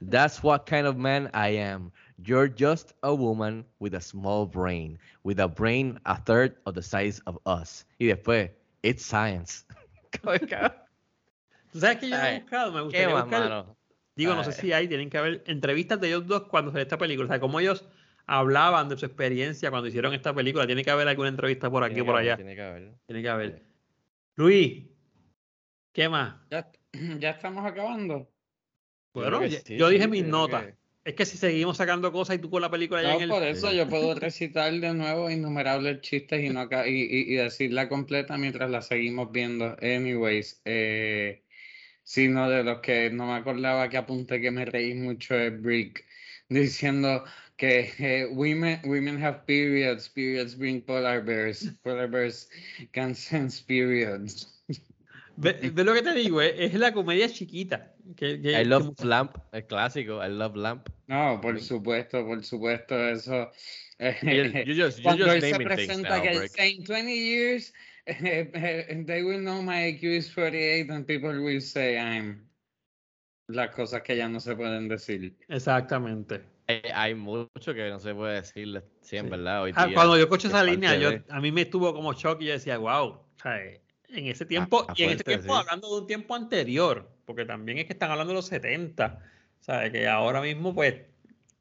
[0.00, 1.90] That's what kind of man I am.
[2.24, 6.82] You're just a woman with a small brain, with a brain a third of the
[6.82, 7.84] size of us.
[8.00, 8.50] Y después,
[8.82, 9.64] it's science.
[11.72, 12.72] ¿Tú sabes que yo he buscado?
[12.72, 13.76] Me ¿Qué gustaría más, buscar, mano?
[14.14, 16.98] digo, no sé si hay, tienen que haber entrevistas de ellos dos cuando se esta
[16.98, 17.84] película, o sea, cómo ellos
[18.26, 22.00] hablaban de su experiencia cuando hicieron esta película, tiene que haber alguna entrevista por aquí
[22.00, 22.94] o por haber, allá, Tiene que haber.
[23.06, 23.62] tiene que haber.
[24.36, 24.84] Luis,
[25.92, 26.36] ¿qué más?
[26.50, 26.70] Ya,
[27.18, 28.28] ya estamos acabando.
[29.12, 30.66] Bueno, sí, yo dije sí, mis notas.
[30.66, 33.22] que- Es que si seguimos sacando cosas y tú con la película ya No, en
[33.22, 33.30] el...
[33.30, 37.36] por eso yo puedo recitar de nuevo innumerables chistes y, no aca- y, y- y
[37.36, 39.76] decirla completa mientras la seguimos viendo.
[39.82, 41.44] Anyways, eh,
[42.04, 46.06] sino de los que no me acordaba que apunté que me reí mucho es Brick
[46.50, 47.24] diciendo
[47.56, 52.50] que eh, women, women have periods, periods bring polar bears, polar bears
[52.92, 54.55] can sense periods.
[55.36, 57.92] Ve, ve lo que te digo, es, es la comedia chiquita.
[58.16, 60.88] Que, que- I que love mucha- Lamp, el clásico, I love Lamp.
[61.08, 63.50] No, por supuesto, por supuesto, eso.
[64.22, 67.72] You, you just, you Cuando just él se presenta now, que say, in 20 years
[68.06, 72.46] eh, they will know my IQ is 48 and people will say I'm
[73.48, 75.36] las cosas que ya no se pueden decir.
[75.48, 76.42] Exactamente.
[76.68, 79.30] Hay, hay mucho que no se puede decir, sí, en Sí.
[79.30, 81.62] verdad, hoy Ah, día, cuando yo escuché es esa línea, yo, de- a mí me
[81.62, 83.60] estuvo como shock y yo decía, wow, o sea,
[84.08, 85.60] en ese tiempo, ah, y en ese tiempo sí.
[85.60, 89.18] hablando de un tiempo anterior, porque también es que están hablando de los 70,
[89.60, 90.94] o sea, que ahora mismo pues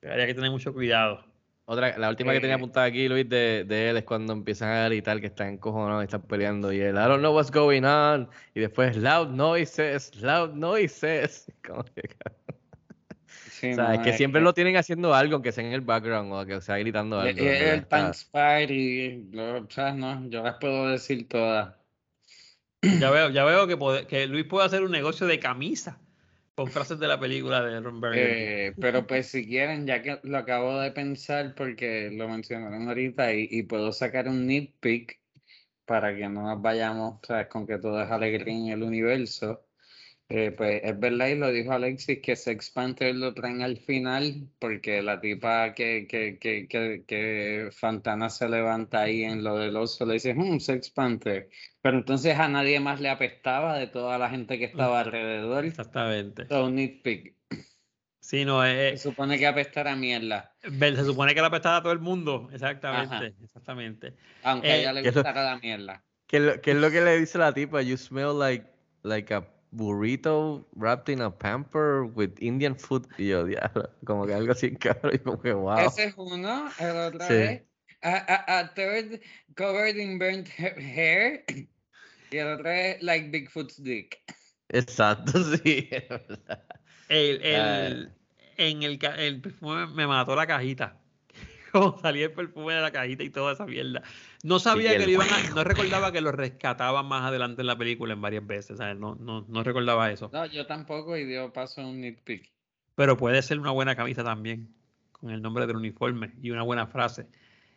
[0.08, 1.26] habría que tener mucho cuidado.
[1.68, 4.70] Otra, la última que tenía Eh, apuntada aquí, Luis, de, de él es cuando empiezan
[4.70, 7.82] a gritar que están encojonados y están peleando y él, I don't know what's going
[7.84, 8.30] on.
[8.54, 11.52] Y después, loud noises, loud noises.
[13.50, 15.72] Sí, o sea, es que es siempre que- lo tienen haciendo algo, aunque sea en
[15.74, 17.42] el background o que sea gritando y- algo.
[17.44, 21.28] y en verdad el está- Thanks Party, lo- o sea, no, yo las puedo decir
[21.28, 21.74] todas.
[23.00, 23.68] Ya veo, ya veo
[24.08, 26.00] que, Luis puede hacer un negocio de camisa
[26.56, 28.02] con frases de la película de Ron.
[28.14, 33.34] Eh, pero pues si quieren, ya que lo acabo de pensar porque lo mencionaron ahorita
[33.34, 35.20] y, y puedo sacar un nitpick
[35.86, 37.48] para que no nos vayamos, ¿sabes?
[37.48, 39.66] Con que todo es alegría en el universo.
[40.28, 44.50] Eh, pues es verdad, y lo dijo Alexis, que Sex Panther lo traen al final,
[44.58, 49.76] porque la tipa que, que, que, que, que Fantana se levanta ahí en lo del
[49.78, 51.50] oso le dice, hmm, Sex Panther.
[51.80, 55.64] Pero entonces a nadie más le apestaba de toda la gente que estaba alrededor.
[55.64, 56.48] Exactamente.
[56.48, 57.36] So, nitpick.
[58.20, 61.82] Sí, no, Se es, supone que apestar a mierda, se supone que la apestaba a
[61.84, 62.50] todo el mundo.
[62.52, 63.26] Exactamente, Ajá.
[63.44, 64.16] exactamente.
[64.42, 66.04] aunque Eh, a ella le ¿qué es lo- gustara la mierda.
[66.26, 67.84] ¿Qué, es lo- qué es lo que le dice la tipa?
[67.84, 68.66] You smell like,
[69.04, 73.08] like a burrito wrapped in a pamper with Indian food.
[73.18, 75.14] Y yo, diablo, como que algo así, cabrón.
[75.16, 75.78] Y como que, wow.
[75.80, 77.34] Ese es uno, el otro Sí.
[77.34, 77.62] es
[78.02, 79.20] a, a- a third
[79.56, 81.44] covered in burnt ha- hair
[82.32, 84.22] y el otro es like Bigfoot's dick.
[84.70, 85.32] Exacto,
[85.64, 85.90] sí.
[87.10, 88.16] El, el, Ah.
[88.58, 91.00] en el, ca- el perfume me mató la cajita.
[91.80, 94.02] Como salía el perfume de la cajita y toda esa mierda.
[94.44, 97.68] No sabía y que lo iban a, no recordaba que lo rescataban más adelante en
[97.68, 98.78] la película en varias veces.
[98.78, 98.98] ¿sabes?
[98.98, 100.30] No, no, no recordaba eso.
[100.32, 102.50] No, yo tampoco y dio paso a un nitpick.
[102.96, 104.74] Pero puede ser una buena camisa también.
[105.12, 107.28] Con el nombre del uniforme y una buena frase.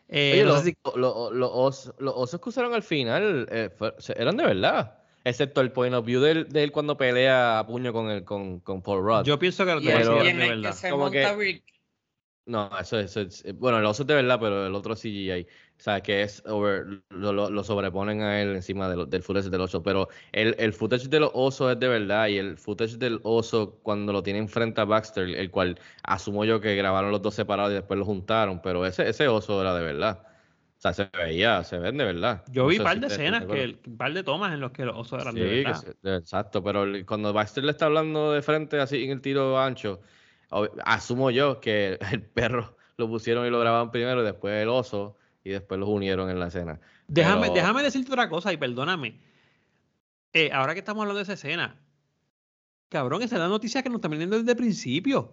[0.09, 3.71] Eh, Oye, no los, si- lo- los os- los osos que usaron al final eh,
[3.77, 4.99] fue- eran de verdad.
[5.25, 8.25] Excepto el point of view de él, de él cuando pelea a puño con, el,
[8.25, 9.25] con, con Paul Rudd.
[9.25, 10.73] yo pienso que Pero- sí y en de el que verdad.
[10.73, 11.65] se Como monta que- Rick.
[12.49, 13.45] No, eso, eso es.
[13.45, 15.43] eh, Bueno, el oso es de verdad, pero el otro CGI.
[15.43, 19.23] O sea, que es over, lo, lo- lo sobreponen a él encima de lo- del
[19.23, 19.83] footage del oso.
[19.83, 22.27] Pero el, el footage de los osos es de verdad.
[22.29, 26.59] Y el footage del oso, cuando lo tienen frente a Baxter, el cual asumo yo
[26.61, 28.63] que grabaron los dos separados y después lo juntaron.
[28.63, 30.25] Pero ese, ese oso era de verdad.
[30.79, 32.45] O sea, se veía, se ven de verdad.
[32.51, 34.97] Yo vi un par de escenas, que un par de tomas en los que los
[34.97, 35.85] osos eran Sí, de que verdad.
[36.03, 40.01] de- exacto, pero cuando Baxter le está hablando de frente así en el tiro ancho,
[40.85, 45.51] asumo yo que el perro lo pusieron y lo grabaron primero después el oso y
[45.51, 46.81] después los unieron en la escena.
[47.07, 49.21] Déjame, Pero- déjame decirte otra cosa y perdóname.
[50.33, 51.81] Eh, ahora que estamos hablando de esa escena,
[52.89, 55.33] cabrón, esa es la noticia que nos están vendiendo desde el principio.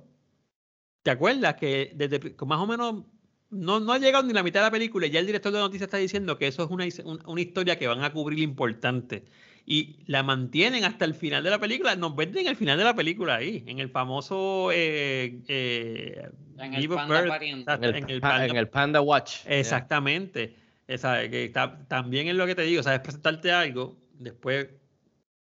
[1.04, 3.04] ¿Te acuerdas que desde más o menos
[3.50, 5.60] no, no ha llegado ni la mitad de la película y ya el director de
[5.60, 9.26] noticias está diciendo que eso es una, un- una historia que van a cubrir importante?
[9.68, 11.96] Y la mantienen hasta el final de la película.
[11.96, 16.88] Nos venden el final de la película ahí, en el famoso eh, eh, En el
[16.88, 19.38] panda En el, en el pa- Panda en el Panda Watch.
[19.48, 20.56] Exactamente.
[20.88, 24.68] Esa, que ta- también es lo que te digo, sabes presentarte algo, después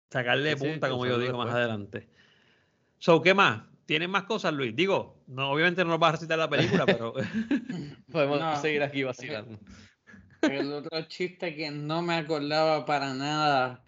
[0.09, 2.07] sacarle Sí, sí, punta, como yo digo más adelante.
[2.99, 3.63] So, ¿qué más?
[3.85, 4.73] ¿Tienes más cosas, Luis?
[4.73, 7.13] Digo, no, obviamente no nos vas a recitar la película, pero
[8.11, 8.55] Podemos No.
[8.55, 9.59] seguir aquí vacilando.
[10.43, 13.82] El otro chiste que no me acordaba para nada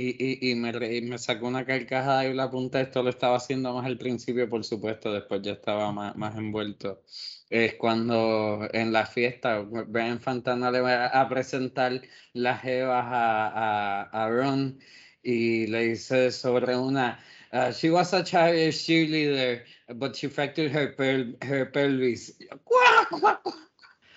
[0.00, 3.36] y, y, y me, y me sacó una carcajada y la apunté, esto lo estaba
[3.36, 7.02] haciendo más al principio, por supuesto, después ya estaba más, más envuelto.
[7.50, 12.00] Es cuando en la fiesta Brian Fantana le va a presentar
[12.32, 14.78] las jevas a, a, a Ron
[15.22, 17.18] y le dice sobre una,
[17.52, 19.64] uh, she was a child cheerleader,
[19.96, 22.38] but she fractured her, pel- her pelvis.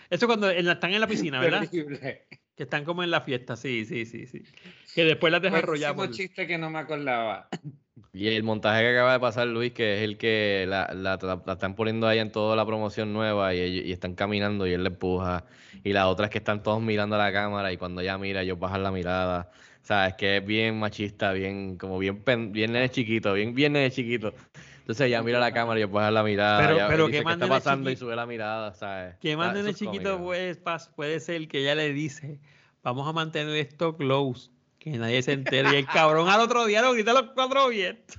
[0.09, 1.67] Eso cuando están en la piscina, ¿verdad?
[1.69, 2.25] Terrible.
[2.55, 4.43] Que están como en la fiesta, sí, sí, sí, sí.
[4.93, 5.97] Que después las desarrollamos.
[5.97, 7.49] Buenísimo chiste que no me acordaba.
[8.11, 11.41] Y el montaje que acaba de pasar Luis, que es el que la, la- la-
[11.45, 14.83] la están poniendo ahí en toda la promoción nueva y, y están caminando y él
[14.83, 15.45] le empuja.
[15.83, 18.41] Y la otra es que están todos mirando a la cámara y cuando ella mira,
[18.43, 19.51] ellos bajan la mirada.
[19.81, 23.73] O sea, es que es bien machista, bien, como bien, bien nene chiquito, bien, bien
[23.73, 24.33] nene chiquito.
[24.83, 26.59] Entonces ella mira la cámara y ellos bajan la mirada.
[26.59, 27.89] Pero- ella pero dice, ¿qué ¿qué más está pasando?
[27.89, 28.05] Y chiquito?
[28.05, 29.15] sube la mirada, ¿sabes?
[29.21, 30.59] Que Ah, más eso nene es chiquito pues,
[30.95, 32.39] puede ser que ella le dice,
[32.83, 35.69] vamos a mantener esto close, que nadie se entere.
[35.73, 38.17] Y el cabrón al otro día lo grita a los cuatro vientos.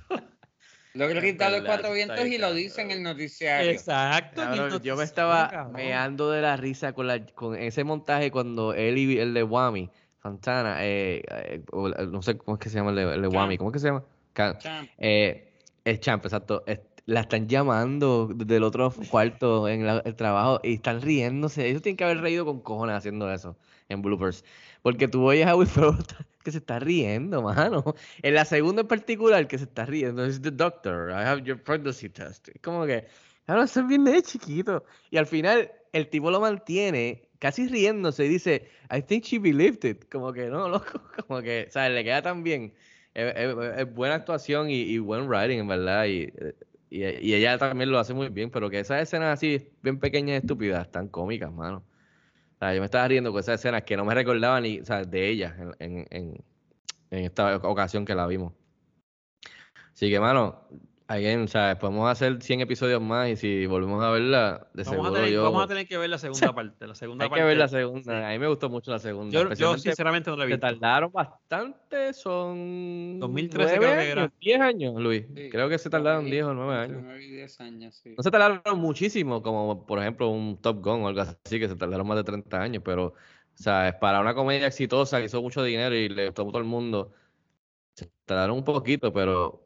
[0.95, 3.69] Lo grita a los cuatro vientos y lo dice en el noticiario.
[3.69, 4.41] Exacto.
[4.41, 5.73] y Cabrón, yo me estaba cabrón.
[5.73, 9.89] meando de la risa con, la, con ese montaje cuando él y el de Wami,
[10.23, 11.61] Santana, eh, eh,
[12.09, 13.57] no sé cómo es que se llama el de, el de Wami.
[13.57, 14.03] ¿cómo es que se llama?
[14.33, 14.89] Ca- Champ.
[14.97, 15.44] Eh,
[15.85, 16.63] el champ, exacto.
[16.67, 21.67] es- la están llamando desde el otro cuarto en la- el trabajo y están riéndose.
[21.69, 23.55] Ellos tienen que haber reído con cojones haciendo eso
[23.89, 24.43] en bloopers.
[24.81, 25.69] Porque tú oyes a Will
[26.43, 27.83] que se está riendo, mano.
[28.23, 31.61] En la segunda en particular, que se está riendo, es The Doctor, I have your
[31.61, 32.49] pregnancy test.
[32.49, 33.05] Es como que,
[33.45, 34.83] claro, eso es bien de chiquito.
[35.11, 39.83] Y al final, el tipo lo mantiene casi riéndose y dice, I think she believed
[39.87, 40.09] it.
[40.11, 42.73] Como que, no, loco, como que, o sea, le queda tan bien.
[43.15, 46.05] Es, buena actuación y, buen writing, en verdad.
[46.05, 46.31] Y,
[46.89, 50.37] y, ella también lo hace muy bien, pero que esas escenas así, bien pequeñas y
[50.37, 51.83] estúpidas, están cómicas, mano.
[52.55, 54.85] O sea, yo me estaba riendo con esas escenas que no me recordaba ni, o
[54.85, 56.43] sea, de ella en, en,
[57.09, 58.53] en esta ocasión que la vimos.
[59.93, 60.67] Así que, mano,
[61.07, 64.87] again, o sea, podemos hacer 100 episodios más y si volvemos a verla, de Vamos
[64.87, 65.43] a, seguro tener, yo...
[65.43, 66.87] vamos a tener que ver la segunda parte.
[66.87, 67.41] La segunda hay parte.
[67.41, 68.27] que ver la segunda.
[68.27, 69.31] A mí me gustó mucho la segunda.
[69.31, 74.21] Yo, yo sinceramente no la he se tardaron bastante, son 2013 nueve creo que era.
[74.23, 75.25] años, 10 años, Luis.
[75.35, 77.03] Sí, Creo que se tardaron ahí, 10 o 9 entre años.
[77.05, 78.13] nueve y 10 años, sí.
[78.17, 81.75] No se tardaron muchísimo, como por ejemplo un Top Gun o algo así, que se
[81.75, 83.13] tardaron más de 30 años, pero, o
[83.53, 86.57] sea, es para una comedia exitosa que hizo mucho dinero y le gustó a todo
[86.57, 87.11] el mundo,
[87.93, 89.64] se tardaron un poquito, pero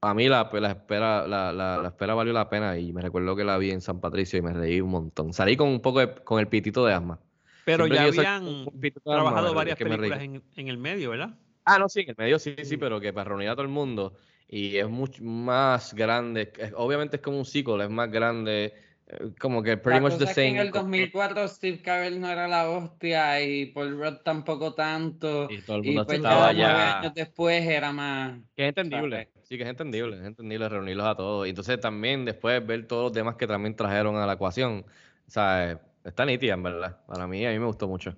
[0.00, 3.34] a mí la, la espera la, la, la espera valió la pena y me recuerdo
[3.36, 5.32] que la vi en San Patricio y me reí un montón.
[5.32, 7.20] Salí con un poco de, con el pitito de asma.
[7.64, 8.64] Pero Siempre ya habían asma,
[9.04, 11.38] trabajado varias películas en, en el medio, ¿verdad?
[11.64, 13.68] Ah, no, sí, en el medio sí, sí, pero que para reunir a todo el
[13.68, 14.14] mundo.
[14.48, 16.52] Y es mucho más grande.
[16.56, 18.72] es- obviamente es como un sequel, es más grande.
[19.06, 20.62] eh, Como que pretty La much cosa the es que en same.
[20.62, 25.48] el 2004 Steve Carell no era la hostia y Paul Rudd tampoco tanto.
[25.50, 26.98] Y todo el Y mundo pues estaba ya nueve ya.
[27.00, 28.40] años después era más.
[28.56, 29.30] Que es entendible.
[29.48, 31.46] Sí, que es entendible, es entendible reunirlos a todos.
[31.46, 34.84] Y entonces también después ver todos los demás que también trajeron a la ecuación.
[35.26, 36.98] O sea, está nítida, en verdad.
[37.06, 38.14] Para mí, a mí me gustó mucho.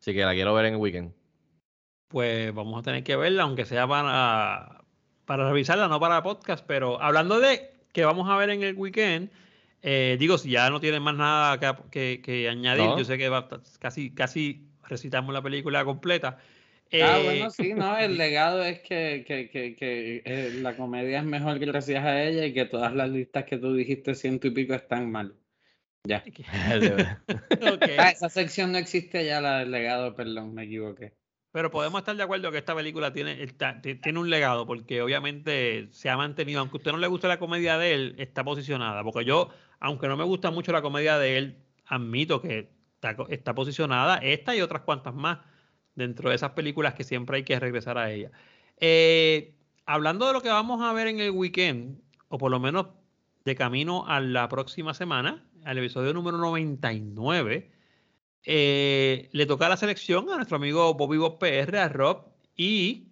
[0.00, 1.12] Así que la quiero ver en el weekend.
[2.08, 4.82] Pues vamos a tener que verla, aunque sea para,
[5.26, 6.64] para revisarla, no para podcast.
[6.66, 9.30] Pero hablando de que vamos a ver en el weekend,
[9.82, 13.46] eh, digo, si ya no tienen más nada que, que, añadir, yo sé que va,
[13.78, 16.38] casi, casi recitamos la película completa.
[17.00, 21.58] Ah, bueno, sí, no, el legado es que, que, que eh, la comedia es mejor
[21.58, 25.10] gracias a ella y que todas las listas que tú dijiste ciento y pico están
[25.10, 25.34] mal.
[26.04, 26.24] Ya.
[27.98, 31.14] Ah, esa sección no existe ya, la del legado, perdón, me equivoqué.
[31.52, 33.46] Pero podemos estar de acuerdo que esta película tiene,
[34.02, 37.38] tiene un legado, porque obviamente se ha mantenido, aunque a usted no le guste la
[37.38, 39.04] comedia de él, está posicionada.
[39.04, 42.70] Porque yo, aunque no me gusta mucho la comedia de él, admito que
[43.28, 45.38] está, posicionada esta y otras cuantas más
[45.94, 48.30] dentro de esas películas que siempre hay que regresar a ella.
[48.78, 49.54] Eh,
[49.86, 52.86] hablando de lo que vamos a ver en el weekend, o por lo menos
[53.44, 57.70] de camino a la próxima semana, al episodio número 99,
[58.44, 62.24] eh, le toca la selección a nuestro amigo Bobby Bob PR, a Rob,
[62.56, 63.08] y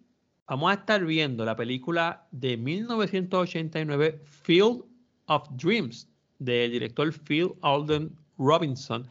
[0.46, 4.84] vamos a estar viendo la película de 1989, Field
[5.26, 6.08] of Dreams,
[6.38, 9.06] del director Phil Alden Robinson.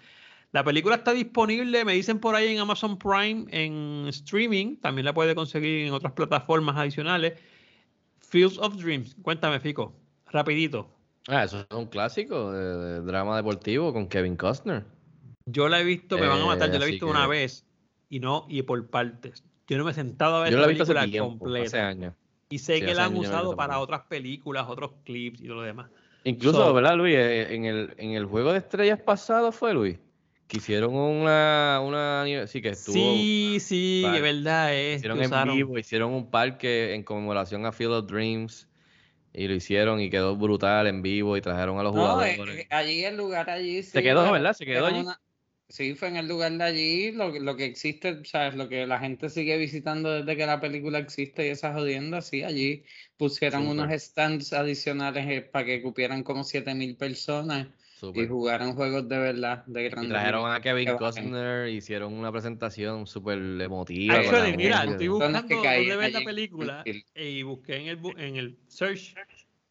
[0.52, 5.14] La película está disponible, me dicen por ahí en Amazon Prime, en streaming, también la
[5.14, 7.40] puede conseguir en otras plataformas adicionales.
[8.18, 9.94] Fields of Dreams, cuéntame, Fico,
[10.32, 10.90] rapidito.
[11.28, 14.86] Ah, eso es un clásico de drama deportivo con Kevin Costner.
[15.46, 17.66] Yo la he visto, me van a matar, yo la he visto una vez
[18.10, 19.44] y no, y por partes.
[19.68, 21.68] Yo no me he sentado a ver la película completa.
[21.68, 22.16] Hace años.
[22.50, 25.92] Y sé que la han usado para otras películas, otros clips y todo lo demás.
[26.24, 27.16] Incluso, ¿verdad, Luis?
[27.16, 30.00] Eh, en el, en el juego de estrellas pasado fue, Luis.
[30.50, 35.78] Que hicieron una, una sí que estuvo sí sí es verdad es hicieron en vivo
[35.78, 38.68] hicieron un parque en conmemoración a Field of Dreams
[39.32, 42.62] y lo hicieron y quedó brutal en vivo y trajeron a los no, jugadores.
[42.62, 45.06] eh, allí el lugar allí se quedó verdad se quedó allí.
[45.72, 48.56] Sí, fue en el lugar de allí, lo, lo que existe, ¿sabes?
[48.56, 52.42] Lo que la gente sigue visitando desde que la película existe y esas jodiendas, sí,
[52.42, 52.86] allí
[53.18, 57.68] pusieron unos stands adicionales eh, para que cupieran como 7000 personas
[58.14, 60.10] y jugaran juegos de verdad, de grande.
[60.10, 64.16] trajeron a Kevin Costner, hicieron una presentación súper emotiva.
[64.16, 66.84] Actually, mira, estoy buscando dónde ver la película
[67.16, 69.16] y busqué en el, en el search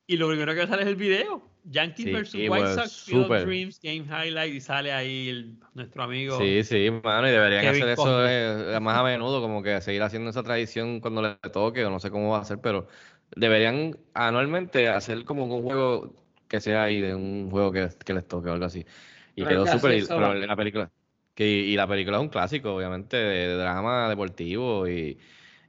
[0.06, 1.42] y lo primero que sale es el video.
[1.64, 2.34] Yankees vs.
[2.48, 6.38] White Sox, Field Dreams, Game Highlight, y sale ahí nuestro amigo.
[6.38, 10.30] Sí, sí, mano, y deberían hacer eso eh, más a menudo, como que seguir haciendo
[10.30, 12.88] esa tradición cuando le toque, o no sé cómo va a ser, pero
[13.36, 18.26] deberían anualmente hacer como un juego que sea ahí, de un juego que, que les
[18.26, 18.84] toque o algo así.
[19.36, 20.02] Y quedó súper.
[20.10, 20.90] la película.
[21.34, 25.18] Que, y la película es un clásico, obviamente, de drama deportivo y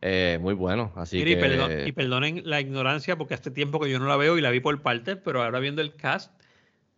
[0.01, 0.91] eh, muy bueno.
[0.95, 1.86] Así que...
[1.86, 4.59] y, perdonen la ignorancia porque hace tiempo que yo no la veo y la vi
[4.59, 6.34] por partes, pero ahora viendo el cast,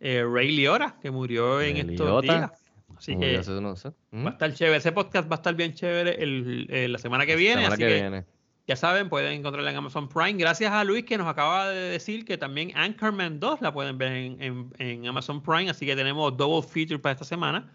[0.00, 2.50] eh, Ray Liora, que murió en estos días.
[2.96, 4.76] Así que va a estar chévere.
[4.76, 7.66] Ese podcast va a estar bien chévere el, la semana que viene.
[7.66, 8.24] así que,
[8.72, 10.32] ya saben, pueden encontrarla en Amazon Prime.
[10.34, 14.12] Gracias a Luis que nos acaba de decir que también Anchorman 2 la pueden ver
[14.12, 15.68] en, en Amazon Prime.
[15.68, 17.70] Así que tenemos double feature para esta semana.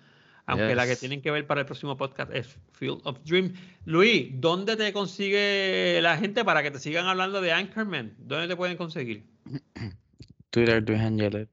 [0.48, 3.54] Aunque la que tienen que ver para el próximo podcast es Field of Dream.
[3.86, 8.16] Luis, ¿dónde te consigue la gente para que te sigan hablando de Anchorman?
[8.18, 9.24] ¿Dónde te pueden conseguir?
[10.50, 11.50] Twitter, Luis Angelet.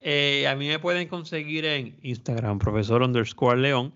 [0.00, 3.92] Eh, a mí me pueden conseguir en Instagram, profesor underscore león.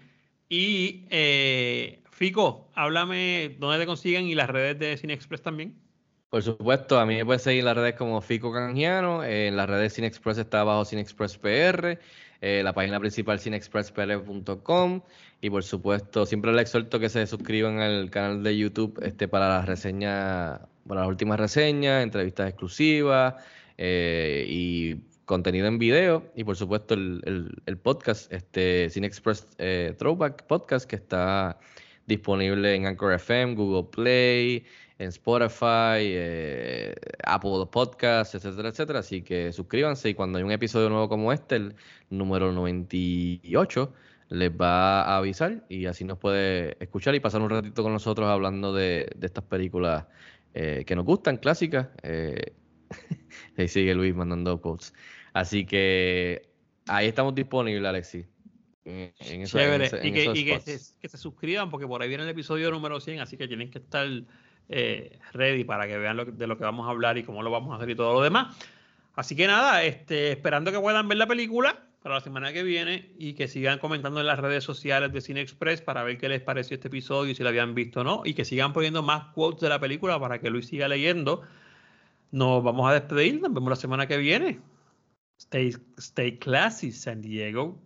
[0.49, 5.75] Y eh, Fico, háblame dónde te consiguen y las redes de Cine Express también.
[6.29, 9.25] Por supuesto, a mí me pueden seguir en las redes como Fico Canjiano.
[9.25, 11.99] En las redes Cine Express está bajo Cine Express PR.
[12.43, 15.01] Eh, la página principal cinexpresspl.com
[15.41, 19.49] y por supuesto siempre les exhorto que se suscriban al canal de YouTube este, para
[19.49, 23.43] las reseñas, para las últimas reseñas, entrevistas exclusivas
[23.79, 28.91] eh, y contenido en video y por supuesto el, podcast, este
[29.57, 31.59] eh, Throwback Podcast que está
[32.11, 34.65] disponible en Anchor FM, Google Play,
[34.99, 36.95] en Spotify, eh,
[37.25, 38.99] Apple Podcasts, etcétera, etcétera.
[38.99, 41.75] Así que suscríbanse y cuando hay un episodio nuevo como este, el
[42.11, 43.93] número 98,
[44.29, 48.29] les va a avisar y así nos puede escuchar y pasar un ratito con nosotros
[48.29, 50.07] hablando de, estas películas
[50.55, 51.89] eh, que nos gustan, clásicas.
[52.03, 52.53] Eh,
[53.57, 54.93] ahí sigue Luis mandando quotes.
[55.33, 56.51] Así que
[56.87, 58.27] ahí estamos disponibles, Alexis.
[58.85, 63.21] En, y, que, se, que, se, suscriban porque por ahí viene el episodio número 100,
[63.21, 64.09] así que tienen que estar
[64.69, 67.73] eh, ready para que vean de lo que vamos a hablar y cómo lo vamos
[67.73, 68.57] a hacer y todo lo demás.
[69.15, 73.11] Así que nada, este, esperando que puedan ver la película para la semana que viene
[73.19, 76.41] y que sigan comentando en las redes sociales de Cine Express para ver qué les
[76.41, 78.23] pareció este episodio y si lo habían visto o no.
[78.25, 81.43] Y que sigan poniendo más quotes de la película para que Luis siga leyendo.
[82.31, 83.43] Nos vamos a despedir.
[83.43, 84.61] Nos vemos la semana que viene.
[85.39, 87.79] Stay, stay classy, San Diego.